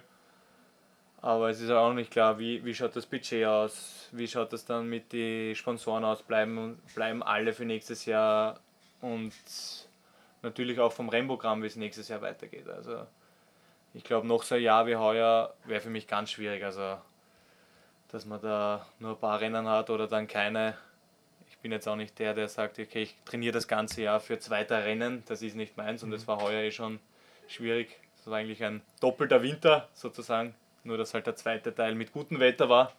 [1.23, 4.65] Aber es ist auch nicht klar, wie, wie schaut das Budget aus, wie schaut das
[4.65, 8.59] dann mit den Sponsoren aus, bleiben, bleiben alle für nächstes Jahr
[9.01, 9.33] und
[10.41, 12.67] natürlich auch vom Rennprogramm, wie es nächstes Jahr weitergeht.
[12.67, 13.07] Also
[13.93, 16.63] ich glaube, noch so ein Jahr wie heuer wäre für mich ganz schwierig.
[16.63, 16.97] Also
[18.13, 20.77] dass man da nur ein paar Rennen hat oder dann keine.
[21.49, 24.37] Ich bin jetzt auch nicht der, der sagt, okay, ich trainiere das ganze Jahr für
[24.37, 26.27] zweiter Rennen, das ist nicht meins und das mhm.
[26.27, 26.99] war heuer eh schon
[27.47, 27.97] schwierig.
[28.17, 30.53] Das war eigentlich ein doppelter Winter sozusagen,
[30.83, 32.91] nur dass halt der zweite Teil mit gutem Wetter war.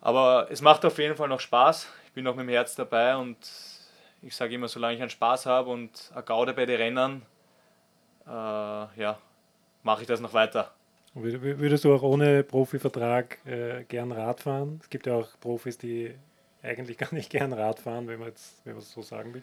[0.00, 1.88] Aber es macht auf jeden Fall noch Spaß.
[2.06, 3.38] Ich bin noch mit dem Herz dabei und
[4.22, 7.22] ich sage immer, solange ich einen Spaß habe und eine Gaude bei den Rennen,
[8.26, 9.18] äh, ja,
[9.82, 10.72] mache ich das noch weiter.
[11.14, 14.80] Würdest du auch ohne Profivertrag äh, gern Rad fahren?
[14.82, 16.12] Es gibt ja auch Profis, die
[16.62, 19.42] eigentlich gar nicht gern Rad fahren, wenn man jetzt, wenn es so sagen will,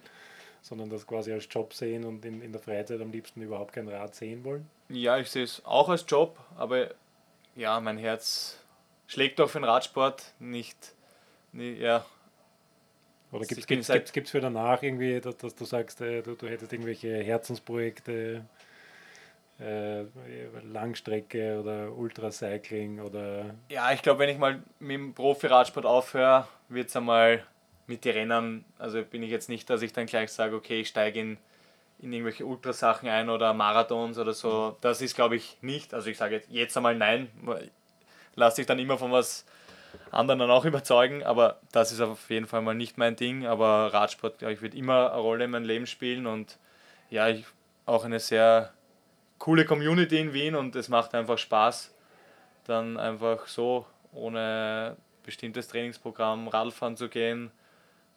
[0.61, 3.87] sondern das quasi als Job sehen und in, in der Freizeit am liebsten überhaupt kein
[3.87, 4.67] Rad sehen wollen.
[4.91, 6.91] Ja, ich sehe es auch als Job, aber
[7.55, 8.59] ja, mein Herz
[9.07, 10.93] schlägt doch für den Radsport nicht,
[11.51, 12.05] nicht ja.
[13.31, 16.73] Oder gibt es halt für danach irgendwie, dass, dass du sagst, äh, du, du hättest
[16.73, 18.43] irgendwelche Herzensprojekte?
[19.61, 20.05] äh,
[20.63, 23.55] Langstrecke oder Ultracycling oder.
[23.69, 27.43] Ja, ich glaube, wenn ich mal mit dem Profi-Radsport aufhöre, wird es einmal
[27.87, 30.87] mit den Rennen, also bin ich jetzt nicht, dass ich dann gleich sage, okay, ich
[30.87, 31.37] steige in,
[32.01, 34.77] in irgendwelche Ultrasachen ein oder Marathons oder so.
[34.81, 35.93] Das ist, glaube ich, nicht.
[35.93, 37.29] Also ich sage jetzt, einmal nein,
[38.35, 39.45] lasse sich dann immer von was
[40.09, 43.45] anderen dann auch überzeugen, aber das ist auf jeden Fall mal nicht mein Ding.
[43.45, 46.57] Aber Radsport, glaube ich, wird immer eine Rolle in meinem Leben spielen und
[47.09, 47.45] ja, ich
[47.85, 48.71] auch eine sehr
[49.37, 51.93] coole Community in Wien und es macht einfach Spaß,
[52.65, 57.51] dann einfach so ohne bestimmtes Trainingsprogramm Radfahren zu gehen,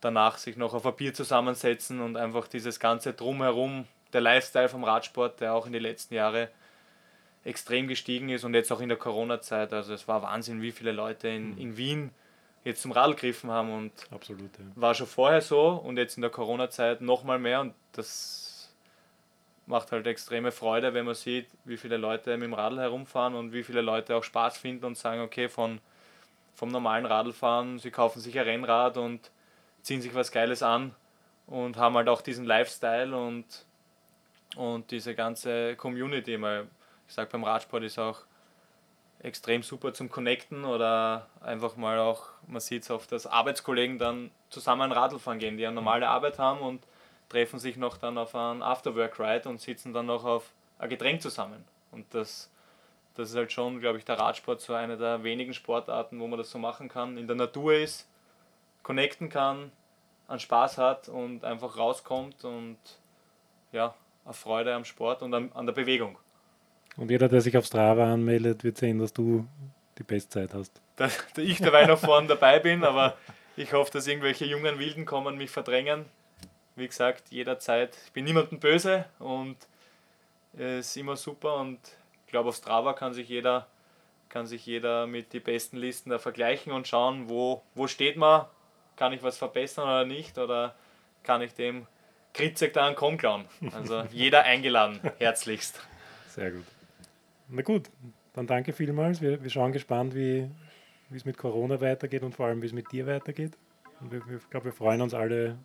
[0.05, 4.85] danach sich noch auf ein Bier zusammensetzen und einfach dieses ganze Drumherum, der Lifestyle vom
[4.85, 6.49] Radsport, der auch in den letzten Jahren
[7.45, 9.73] extrem gestiegen ist und jetzt auch in der Corona-Zeit.
[9.73, 11.59] Also es war Wahnsinn, wie viele Leute in, mhm.
[11.59, 12.11] in Wien
[12.65, 14.65] jetzt zum Radl gegriffen haben und Absolut, ja.
[14.75, 18.73] war schon vorher so und jetzt in der Corona-Zeit nochmal mehr und das
[19.67, 23.53] macht halt extreme Freude, wenn man sieht, wie viele Leute mit dem Radl herumfahren und
[23.53, 25.81] wie viele Leute auch Spaß finden und sagen, okay, von,
[26.55, 29.31] vom normalen Radlfahren, sie kaufen sich ein Rennrad und
[29.85, 30.95] ziehen sich was Geiles an
[31.47, 33.45] und haben halt auch diesen Lifestyle und,
[34.57, 36.41] und diese ganze Community.
[36.41, 36.67] Weil
[37.07, 38.23] ich sage, beim Radsport ist auch
[39.21, 44.31] extrem super zum Connecten oder einfach mal auch, man sieht es oft, dass Arbeitskollegen dann
[44.49, 46.83] zusammen Radl fahren gehen, die eine normale Arbeit haben und
[47.29, 51.63] treffen sich noch dann auf einen Afterwork-Ride und sitzen dann noch auf ein Getränk zusammen.
[51.91, 52.51] Und das,
[53.17, 56.39] das ist halt schon, glaube ich, der Radsport so eine der wenigen Sportarten, wo man
[56.39, 58.07] das so machen kann, in der Natur ist,
[58.85, 59.73] connecten kann,
[60.29, 62.79] an Spaß hat und einfach rauskommt und
[63.73, 66.17] ja, eine Freude am Sport und an, an der Bewegung.
[66.97, 69.47] Und jeder, der sich auf Strava anmeldet, wird sehen, dass du
[69.99, 70.81] die Bestzeit hast.
[70.95, 73.17] Dass ich dabei noch vorne dabei bin, aber
[73.57, 76.05] ich hoffe, dass irgendwelche jungen Wilden kommen, mich verdrängen.
[76.77, 77.97] Wie gesagt, jederzeit.
[78.07, 79.57] Ich bin niemandem böse und
[80.57, 81.81] es ist immer super und
[82.27, 83.67] ich glaube, auf Strava kann sich jeder
[84.35, 88.47] kann sich jeder mit den besten Listen da vergleichen und schauen, wo, wo steht man,
[88.97, 90.75] kann ich was verbessern oder nicht oder
[91.23, 91.87] kann ich dem
[92.33, 93.47] Kritzek da einen Kong klauen.
[93.73, 95.81] Also jeder eingeladen, herzlichst.
[96.29, 96.65] Sehr gut.
[97.49, 97.91] Na gut,
[98.35, 99.21] dann danke vielmals.
[99.21, 100.51] Wir, wir schauen gespannt, wie,
[101.11, 103.57] es mit Corona weitergeht und vor allem, wie es mit dir weitergeht.
[104.01, 105.57] Und wir, wir, ich glaube, wir freuen uns alle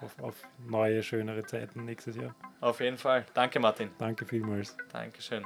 [0.00, 2.34] auf, auf neue, schönere Zeiten nächstes Jahr.
[2.60, 3.26] Auf jeden Fall.
[3.34, 3.90] Danke, Martin.
[3.98, 4.76] Danke vielmals.
[4.90, 5.44] Dankeschön.